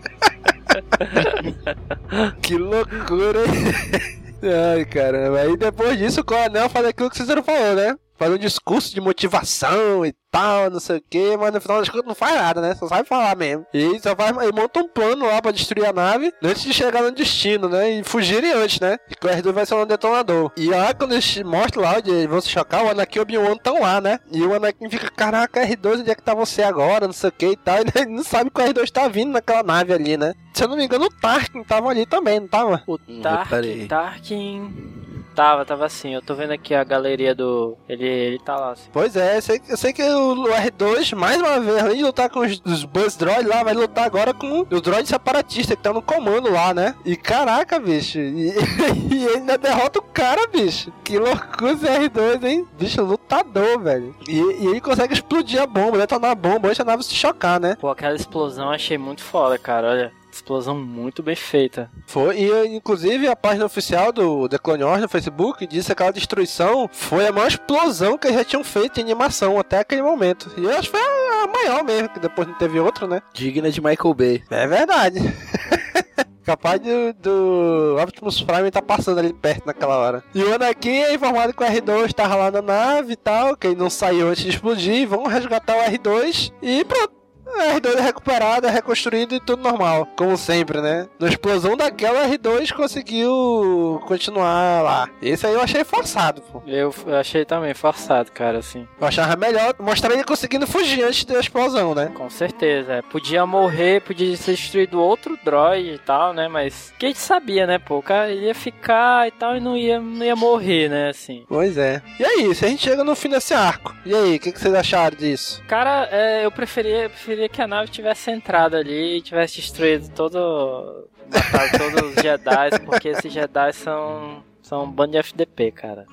Que 2.43 2.57
loucura, 2.57 3.41
hein? 3.41 4.23
Ai, 4.77 4.85
caramba. 4.85 5.41
Aí 5.41 5.57
depois 5.57 5.99
disso, 5.99 6.21
o 6.21 6.25
coronel 6.25 6.69
faz 6.69 6.87
aquilo 6.87 7.11
que 7.11 7.17
o 7.17 7.19
Cícero 7.19 7.43
falou, 7.43 7.75
né? 7.75 7.97
Faz 8.19 8.33
um 8.33 8.39
discurso 8.39 8.95
de 8.95 9.01
motivação 9.01 10.05
e 10.07 10.15
tal, 10.31 10.71
não 10.71 10.81
sei 10.81 10.99
o 10.99 11.03
que, 11.09 11.37
mas 11.37 11.53
no 11.53 11.61
final 11.61 11.79
das 11.79 11.89
contas 11.89 12.07
não 12.07 12.15
faz 12.15 12.35
nada, 12.35 12.61
né? 12.61 12.75
Só 12.75 12.87
sabe 12.89 13.09
falar 13.09 13.35
mesmo. 13.37 13.67
E 13.73 13.99
só 14.01 14.15
faz, 14.15 14.31
e 14.37 14.53
monta 14.53 14.81
um 14.81 14.89
plano 14.89 15.27
lá 15.27 15.41
pra 15.41 15.51
destruir 15.51 15.87
a 15.87 15.93
nave 15.93 16.33
antes 16.43 16.63
de 16.63 16.73
chegar 16.75 17.03
no 17.03 17.11
destino, 17.11 17.69
né? 17.69 17.91
E 17.91 18.05
fugirem 18.05 18.53
antes, 18.53 18.81
né? 18.81 18.99
E 19.11 19.15
que 19.15 19.27
o 19.27 19.31
R2 19.31 19.53
vai 19.53 19.65
ser 19.67 19.75
um 19.75 19.87
detonador. 19.87 20.51
E 20.57 20.69
lá 20.69 20.93
quando 20.95 21.13
eles 21.13 21.43
mostram 21.43 21.83
lá 21.83 21.97
onde 21.99 22.11
eles 22.11 22.27
vão 22.27 22.41
se 22.41 22.49
chocar, 22.49 22.85
o 22.85 22.91
Anakin 22.91 23.19
e 23.19 23.21
o 23.21 23.23
Obi-Wan 23.23 23.53
estão 23.55 23.81
lá, 23.81 24.01
né? 24.01 24.19
E 24.31 24.43
o 24.43 24.55
Anakin 24.55 24.91
fica, 24.91 25.11
caraca, 25.11 25.67
R2, 25.67 26.01
onde 26.01 26.11
é 26.11 26.15
que 26.15 26.23
tá 26.23 26.35
você 26.35 26.63
agora? 26.63 27.07
Não 27.07 27.15
sei 27.15 27.29
o 27.31 27.33
que 27.33 27.47
e 27.51 27.57
tal. 27.57 27.77
E 27.97 27.99
ele 28.01 28.11
não 28.17 28.25
sabe 28.25 28.51
que 28.51 28.61
o 28.61 28.65
R2 28.65 28.91
tá 28.91 29.09
vindo 29.09 29.33
naquela 29.33 29.63
nave 29.63 29.93
ali, 29.93 30.17
né? 30.17 30.35
Se 30.55 30.65
eu 30.65 30.69
não 30.69 30.77
me 30.77 30.85
engano, 30.85 31.05
o 31.07 31.11
Tarkin 31.11 31.63
tava 31.65 31.89
ali 31.91 32.05
também, 32.07 32.41
não 32.41 32.49
tava? 32.49 32.83
O 32.87 32.99
Hum, 33.09 33.21
Tarkin. 33.23 33.87
Tarkin. 33.87 35.06
Tava, 35.37 35.67
tava 35.67 35.85
assim. 35.85 36.15
Eu 36.15 36.23
tô 36.23 36.35
vendo 36.35 36.53
aqui 36.53 36.75
a 36.75 36.83
galeria 36.83 37.35
do. 37.35 37.77
Ele, 37.87 38.07
ele 38.07 38.39
tá 38.39 38.57
lá 38.57 38.71
assim. 38.73 38.89
Pois 38.91 39.15
é, 39.15 39.37
eu 39.37 39.43
sei, 39.43 39.61
eu 39.69 39.77
sei 39.77 39.93
que 39.93 40.03
o 40.03 40.45
R2, 40.45 41.15
mais 41.15 41.39
uma 41.39 41.61
vez, 41.61 41.79
além 41.79 41.99
de 41.99 42.05
lutar 42.05 42.31
com 42.31 42.41
os, 42.41 42.59
os 42.65 42.85
Buzz 42.85 43.19
lá, 43.19 43.63
vai 43.63 43.75
lutar 43.75 44.07
agora 44.07 44.33
com 44.33 44.67
os 44.71 44.81
droids 44.81 45.11
separatistas 45.11 45.67
que 45.67 45.75
estão 45.75 45.93
no 45.93 46.01
comando 46.01 46.51
lá, 46.51 46.73
né? 46.73 46.95
E 47.05 47.17
caraca, 47.17 47.79
bicho, 47.79 48.19
e, 48.19 48.49
e 49.13 49.25
ele 49.27 49.37
ainda 49.37 49.59
derrota 49.59 49.99
o 49.99 50.03
cara, 50.03 50.47
bicho. 50.47 50.91
Que 51.05 51.19
loucura 51.19 51.73
esse 51.73 51.85
R2, 51.85 52.43
hein? 52.43 52.67
Bicho, 52.79 53.03
lutador, 53.03 53.79
velho. 53.79 54.17
E, 54.27 54.39
e 54.39 54.67
ele 54.69 54.81
consegue 54.81 55.13
explodir 55.13 55.61
a 55.61 55.67
bomba, 55.67 55.99
detonar 55.99 56.31
a 56.31 56.35
bomba 56.35 56.69
antes 56.69 56.79
da 56.79 56.85
nave 56.85 57.03
se 57.03 57.15
chocar, 57.15 57.61
né? 57.61 57.77
Pô, 57.79 57.91
aquela 57.91 58.17
explosão 58.17 58.69
eu 58.69 58.73
achei 58.73 58.97
muito 58.97 59.23
foda, 59.23 59.59
cara. 59.59 59.91
Olha. 59.91 60.13
Explosão 60.37 60.77
muito 60.77 61.23
bem 61.23 61.35
feita. 61.35 61.91
Foi, 62.07 62.39
e 62.39 62.77
inclusive 62.77 63.27
a 63.27 63.35
página 63.35 63.65
oficial 63.65 64.13
do 64.13 64.49
The 64.49 64.59
Clone 64.59 64.85
Wars 64.85 65.01
no 65.01 65.09
Facebook 65.09 65.67
disse 65.67 65.87
que 65.87 65.93
aquela 65.93 66.13
destruição 66.13 66.89
foi 66.93 67.27
a 67.27 67.33
maior 67.33 67.49
explosão 67.49 68.19
que 68.19 68.27
eles 68.27 68.39
já 68.39 68.45
tinham 68.45 68.63
feito 68.63 69.01
em 69.01 69.05
animação 69.05 69.59
até 69.59 69.79
aquele 69.79 70.03
momento. 70.03 70.53
E 70.57 70.65
eu 70.65 70.71
acho 70.71 70.91
que 70.91 70.99
foi 70.99 71.01
a, 71.01 71.47
maior 71.47 71.83
mesmo, 71.83 72.11
que 72.11 72.21
depois 72.21 72.47
não 72.47 72.55
teve 72.55 72.79
outra, 72.79 73.07
né? 73.07 73.23
Digna 73.33 73.71
de 73.71 73.81
Michael 73.81 74.15
Bay. 74.15 74.43
É 74.51 74.67
verdade. 74.67 75.21
Capaz 76.45 76.81
do, 76.81 77.13
do 77.15 77.97
Optimus 78.01 78.41
Prime 78.41 78.71
tá 78.71 78.81
passando 78.81 79.19
ali 79.19 79.33
perto 79.33 79.67
naquela 79.67 79.97
hora. 79.97 80.23
E 80.33 80.43
o 80.43 80.55
Anakin 80.55 80.99
é 80.99 81.15
informado 81.15 81.53
que 81.53 81.65
o 81.65 81.67
R2 81.67 82.13
tava 82.13 82.37
lá 82.37 82.51
na 82.53 82.63
nave 82.63 83.15
e 83.15 83.17
tal, 83.17 83.57
que 83.57 83.67
ele 83.67 83.77
não 83.77 83.91
saiu 83.91 84.29
antes 84.29 84.45
de 84.45 84.51
explodir. 84.51 85.09
Vão 85.09 85.25
resgatar 85.25 85.77
o 85.77 85.91
R2 85.91 86.53
e 86.63 86.85
pronto. 86.85 87.17
O 87.47 87.59
R2 87.59 87.97
é 87.97 88.01
recuperado, 88.01 88.67
é 88.67 88.71
reconstruído 88.71 89.35
e 89.35 89.41
tudo 89.41 89.63
normal. 89.63 90.07
Como 90.17 90.37
sempre, 90.37 90.81
né? 90.81 91.09
Na 91.19 91.29
explosão 91.29 91.77
daquela, 91.77 92.27
o 92.27 92.31
R2 92.31 92.73
conseguiu 92.73 94.03
continuar 94.07 94.83
lá. 94.83 95.09
Esse 95.23 95.47
aí 95.47 95.55
eu 95.55 95.61
achei 95.61 95.85
forçado, 95.85 96.43
pô. 96.43 96.63
Eu, 96.67 96.93
achei 97.19 97.45
também 97.45 97.73
forçado, 97.73 98.33
cara, 98.33 98.59
assim. 98.59 98.87
Eu 99.01 99.07
achava 99.07 99.37
melhor 99.37 99.75
mostrar 99.79 100.13
ele 100.13 100.25
conseguindo 100.25 100.67
fugir 100.67 101.05
antes 101.05 101.25
da 101.25 101.39
explosão, 101.39 101.95
né? 101.95 102.11
Com 102.15 102.29
certeza. 102.29 102.95
é. 102.95 103.03
Podia 103.03 103.47
morrer, 103.47 104.03
podia 104.03 104.37
ser 104.37 104.53
destruído 104.53 105.01
outro 105.01 105.39
droid 105.45 105.91
e 105.91 105.99
tal, 105.99 106.33
né? 106.33 106.49
Mas 106.49 106.93
que 106.99 107.07
a 107.07 107.09
gente 107.09 107.21
sabia, 107.21 107.67
né, 107.67 107.79
pô? 107.79 107.99
O 107.99 108.03
cara 108.03 108.31
ia 108.33 108.55
ficar 108.55 109.29
e 109.29 109.31
tal 109.31 109.57
e 109.57 109.61
não 109.61 109.77
ia, 109.77 110.01
não 110.01 110.25
ia 110.25 110.37
morrer, 110.37 110.89
né, 110.89 111.11
assim. 111.11 111.45
Pois 111.49 111.79
é. 111.79 112.03
E 112.19 112.25
aí, 112.25 112.55
se 112.55 112.65
a 112.65 112.69
gente 112.69 112.83
chega 112.83 113.05
no 113.05 113.15
fim 113.15 113.29
desse 113.29 113.55
arco, 113.55 113.95
e 114.05 114.15
aí, 114.15 114.37
o 114.37 114.41
que, 114.41 114.53
que 114.53 114.61
vocês 114.61 114.75
acharam 114.75 115.17
disso? 115.17 115.63
Cara, 115.69 116.09
é, 116.11 116.45
eu 116.45 116.51
preferia, 116.51 117.05
eu 117.05 117.11
preferia 117.37 117.49
que 117.49 117.63
a 117.63 117.67
nave 117.67 117.91
tivesse 117.91 118.31
entrado 118.31 118.77
ali 118.77 119.19
e 119.19 119.21
tivesse 119.21 119.57
destruído 119.57 120.09
todo. 120.15 121.09
matado 121.31 121.79
todos 121.79 122.17
os 122.17 122.23
Jedi, 122.23 122.71
porque 122.87 123.09
esses 123.09 123.33
Jedi 123.33 123.73
são. 123.75 124.43
são 124.63 124.85
um 124.85 124.91
bando 124.91 125.13
de 125.13 125.19
FDP, 125.19 125.71
cara. 125.71 126.07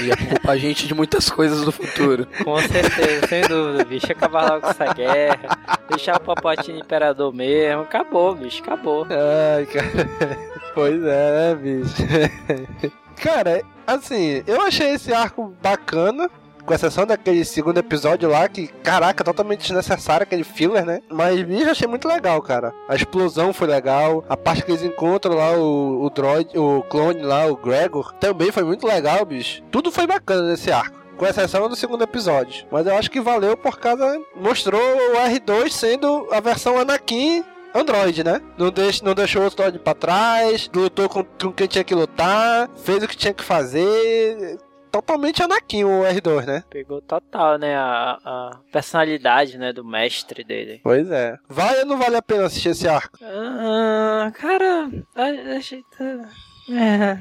Ia 0.00 0.16
poupar 0.16 0.54
a 0.54 0.56
gente 0.56 0.86
de 0.86 0.94
muitas 0.94 1.30
coisas 1.30 1.64
no 1.64 1.72
futuro. 1.72 2.26
Com 2.44 2.58
certeza, 2.58 3.26
sem 3.28 3.42
dúvida, 3.42 3.84
bicho. 3.84 4.10
Acabar 4.10 4.48
logo 4.50 4.62
com 4.62 4.68
essa 4.68 4.92
guerra. 4.92 5.58
Deixar 5.88 6.16
o 6.16 6.20
Palpatine 6.20 6.80
imperador 6.80 7.32
mesmo. 7.32 7.82
Acabou, 7.82 8.34
bicho, 8.34 8.62
acabou. 8.62 9.06
Ai, 9.10 9.66
cara. 9.66 10.38
Pois 10.74 11.02
é, 11.02 11.54
né, 11.54 11.54
bicho? 11.56 11.94
Cara, 13.16 13.62
assim, 13.84 14.44
eu 14.46 14.60
achei 14.62 14.90
esse 14.90 15.12
arco 15.12 15.52
bacana. 15.60 16.30
Com 16.64 16.74
exceção 16.74 17.06
daquele 17.06 17.44
segundo 17.44 17.78
episódio 17.78 18.28
lá, 18.28 18.48
que, 18.48 18.68
caraca, 18.68 19.24
totalmente 19.24 19.62
desnecessário, 19.62 20.24
aquele 20.24 20.44
filler, 20.44 20.84
né? 20.84 21.00
Mas, 21.08 21.38
eu 21.48 21.70
achei 21.70 21.88
muito 21.88 22.06
legal, 22.06 22.40
cara. 22.42 22.74
A 22.88 22.94
explosão 22.94 23.52
foi 23.52 23.66
legal. 23.68 24.24
A 24.28 24.36
parte 24.36 24.62
que 24.62 24.70
eles 24.70 24.82
encontram 24.82 25.34
lá 25.34 25.52
o, 25.52 26.04
o 26.04 26.10
droid, 26.10 26.56
o 26.58 26.82
clone 26.82 27.22
lá, 27.22 27.46
o 27.46 27.56
Gregor, 27.56 28.12
também 28.14 28.52
foi 28.52 28.64
muito 28.64 28.86
legal, 28.86 29.24
bicho. 29.24 29.62
Tudo 29.70 29.90
foi 29.90 30.06
bacana 30.06 30.42
nesse 30.42 30.70
arco. 30.70 30.98
Com 31.16 31.26
exceção 31.26 31.68
do 31.68 31.74
segundo 31.74 32.04
episódio. 32.04 32.66
Mas 32.70 32.86
eu 32.86 32.94
acho 32.96 33.10
que 33.10 33.20
valeu 33.20 33.56
por 33.56 33.78
causa. 33.78 34.20
Mostrou 34.36 34.80
o 34.80 35.16
R2 35.16 35.70
sendo 35.70 36.28
a 36.30 36.38
versão 36.38 36.78
Anakin 36.78 37.44
Android, 37.74 38.24
né? 38.24 38.40
Não, 38.56 38.70
deixa, 38.70 39.04
não 39.04 39.14
deixou 39.14 39.42
o 39.42 39.46
Android 39.46 39.78
pra 39.78 39.94
trás, 39.94 40.70
lutou 40.74 41.08
com, 41.08 41.24
com 41.24 41.52
quem 41.52 41.66
tinha 41.66 41.84
que 41.84 41.94
lutar, 41.94 42.68
fez 42.76 43.02
o 43.02 43.08
que 43.08 43.16
tinha 43.16 43.34
que 43.34 43.44
fazer. 43.44 44.58
Totalmente 44.90 45.42
Anakin 45.42 45.84
o 45.84 46.02
R2, 46.02 46.46
né? 46.46 46.64
Pegou 46.70 47.00
total, 47.02 47.58
né? 47.58 47.76
A, 47.76 48.18
a 48.24 48.50
personalidade, 48.72 49.58
né? 49.58 49.72
Do 49.72 49.84
mestre 49.84 50.42
dele. 50.44 50.80
Pois 50.82 51.10
é. 51.10 51.36
Vale 51.48 51.80
ou 51.80 51.86
não 51.86 51.98
vale 51.98 52.16
a 52.16 52.22
pena 52.22 52.46
assistir 52.46 52.70
esse 52.70 52.88
arco? 52.88 53.18
Ah, 53.22 54.30
cara, 54.34 54.88
achei. 55.56 55.82
É, 56.70 57.18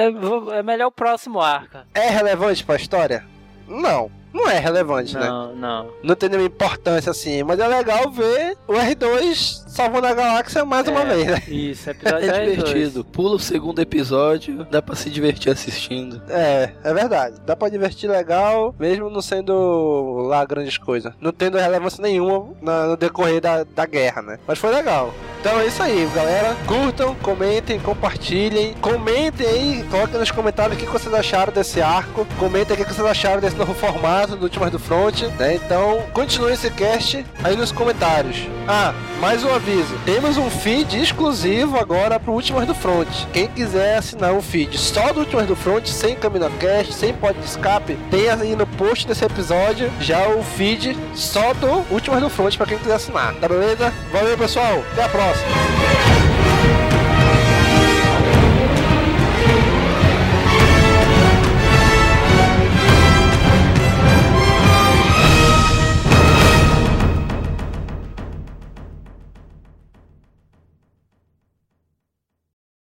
é, 0.00 0.04
é, 0.06 0.10
vou- 0.10 0.52
é 0.52 0.62
melhor 0.62 0.86
o 0.86 0.92
próximo 0.92 1.40
arco. 1.40 1.78
É 1.94 2.08
relevante 2.08 2.64
pra 2.64 2.76
história? 2.76 3.24
Não. 3.68 4.10
Não 4.32 4.48
é 4.48 4.58
relevante, 4.58 5.14
né? 5.14 5.26
Não, 5.26 5.54
não. 5.54 5.90
Não 6.02 6.14
tem 6.14 6.28
nenhuma 6.28 6.46
importância 6.46 7.10
assim, 7.10 7.42
mas 7.42 7.58
é 7.60 7.66
legal 7.66 8.10
ver 8.10 8.56
o 8.66 8.72
R2 8.72 9.62
salvando 9.68 10.06
a 10.06 10.14
galáxia 10.14 10.64
mais 10.64 10.86
uma 10.88 11.02
É, 11.02 11.04
vez, 11.06 11.26
né? 11.26 11.42
Isso, 11.48 11.90
episódio 11.90 12.30
É 12.30 12.44
divertido. 12.44 13.04
Pula 13.04 13.36
o 13.36 13.38
segundo 13.38 13.80
episódio, 13.80 14.66
dá 14.70 14.80
pra 14.80 14.94
se 14.96 15.10
divertir 15.10 15.52
assistindo. 15.52 16.22
É, 16.28 16.70
é 16.82 16.94
verdade. 16.94 17.36
Dá 17.44 17.54
pra 17.54 17.68
divertir 17.68 18.08
legal, 18.10 18.74
mesmo 18.78 19.10
não 19.10 19.20
sendo 19.20 20.26
lá 20.28 20.44
grandes 20.44 20.78
coisas. 20.78 21.12
Não 21.20 21.32
tendo 21.32 21.58
relevância 21.58 22.02
nenhuma 22.02 22.48
no 22.60 22.96
decorrer 22.96 23.40
da, 23.40 23.64
da 23.64 23.86
guerra, 23.86 24.22
né? 24.22 24.38
Mas 24.46 24.58
foi 24.58 24.70
legal. 24.74 25.12
Então 25.40 25.58
é 25.58 25.66
isso 25.66 25.82
aí, 25.82 26.08
galera. 26.14 26.56
Curtam, 26.66 27.14
comentem, 27.16 27.80
compartilhem. 27.80 28.74
Comentem 28.74 29.46
aí, 29.46 29.84
coloquem 29.90 30.20
nos 30.20 30.30
comentários 30.30 30.76
o 30.76 30.80
que 30.80 30.86
vocês 30.86 31.12
acharam 31.12 31.52
desse 31.52 31.82
arco. 31.82 32.26
Comentem 32.38 32.74
o 32.74 32.78
que 32.78 32.84
vocês 32.94 33.06
acharam 33.06 33.40
desse 33.40 33.56
novo 33.56 33.74
formato 33.74 34.21
do 34.30 34.42
Últimas 34.42 34.70
do 34.70 34.78
Front, 34.78 35.22
né? 35.38 35.54
Então, 35.54 36.02
continue 36.12 36.52
esse 36.52 36.70
cast 36.70 37.24
aí 37.42 37.56
nos 37.56 37.72
comentários. 37.72 38.36
Ah, 38.66 38.94
mais 39.20 39.44
um 39.44 39.52
aviso. 39.52 39.94
Temos 40.04 40.36
um 40.36 40.48
feed 40.48 41.00
exclusivo 41.00 41.78
agora 41.78 42.18
pro 42.18 42.32
Últimas 42.32 42.66
do 42.66 42.74
Front. 42.74 43.08
Quem 43.32 43.48
quiser 43.48 43.98
assinar 43.98 44.32
um 44.32 44.42
feed 44.42 44.78
só 44.78 45.12
do 45.12 45.20
Últimas 45.20 45.46
do 45.46 45.56
Front, 45.56 45.86
sem 45.86 46.14
CaminoCast, 46.16 46.92
sem 46.92 47.12
pod 47.12 47.38
de 47.38 47.44
escape, 47.44 47.98
tem 48.10 48.28
aí 48.30 48.54
no 48.54 48.66
post 48.66 49.06
desse 49.06 49.24
episódio 49.24 49.90
já 50.00 50.28
o 50.28 50.42
feed 50.42 50.96
só 51.14 51.52
do 51.54 51.84
Últimas 51.92 52.20
do 52.20 52.30
Front 52.30 52.56
pra 52.56 52.66
quem 52.66 52.78
quiser 52.78 52.94
assinar. 52.94 53.34
Tá 53.34 53.48
beleza? 53.48 53.92
Valeu, 54.12 54.38
pessoal. 54.38 54.82
Até 54.92 55.04
a 55.04 55.08
próxima. 55.08 56.21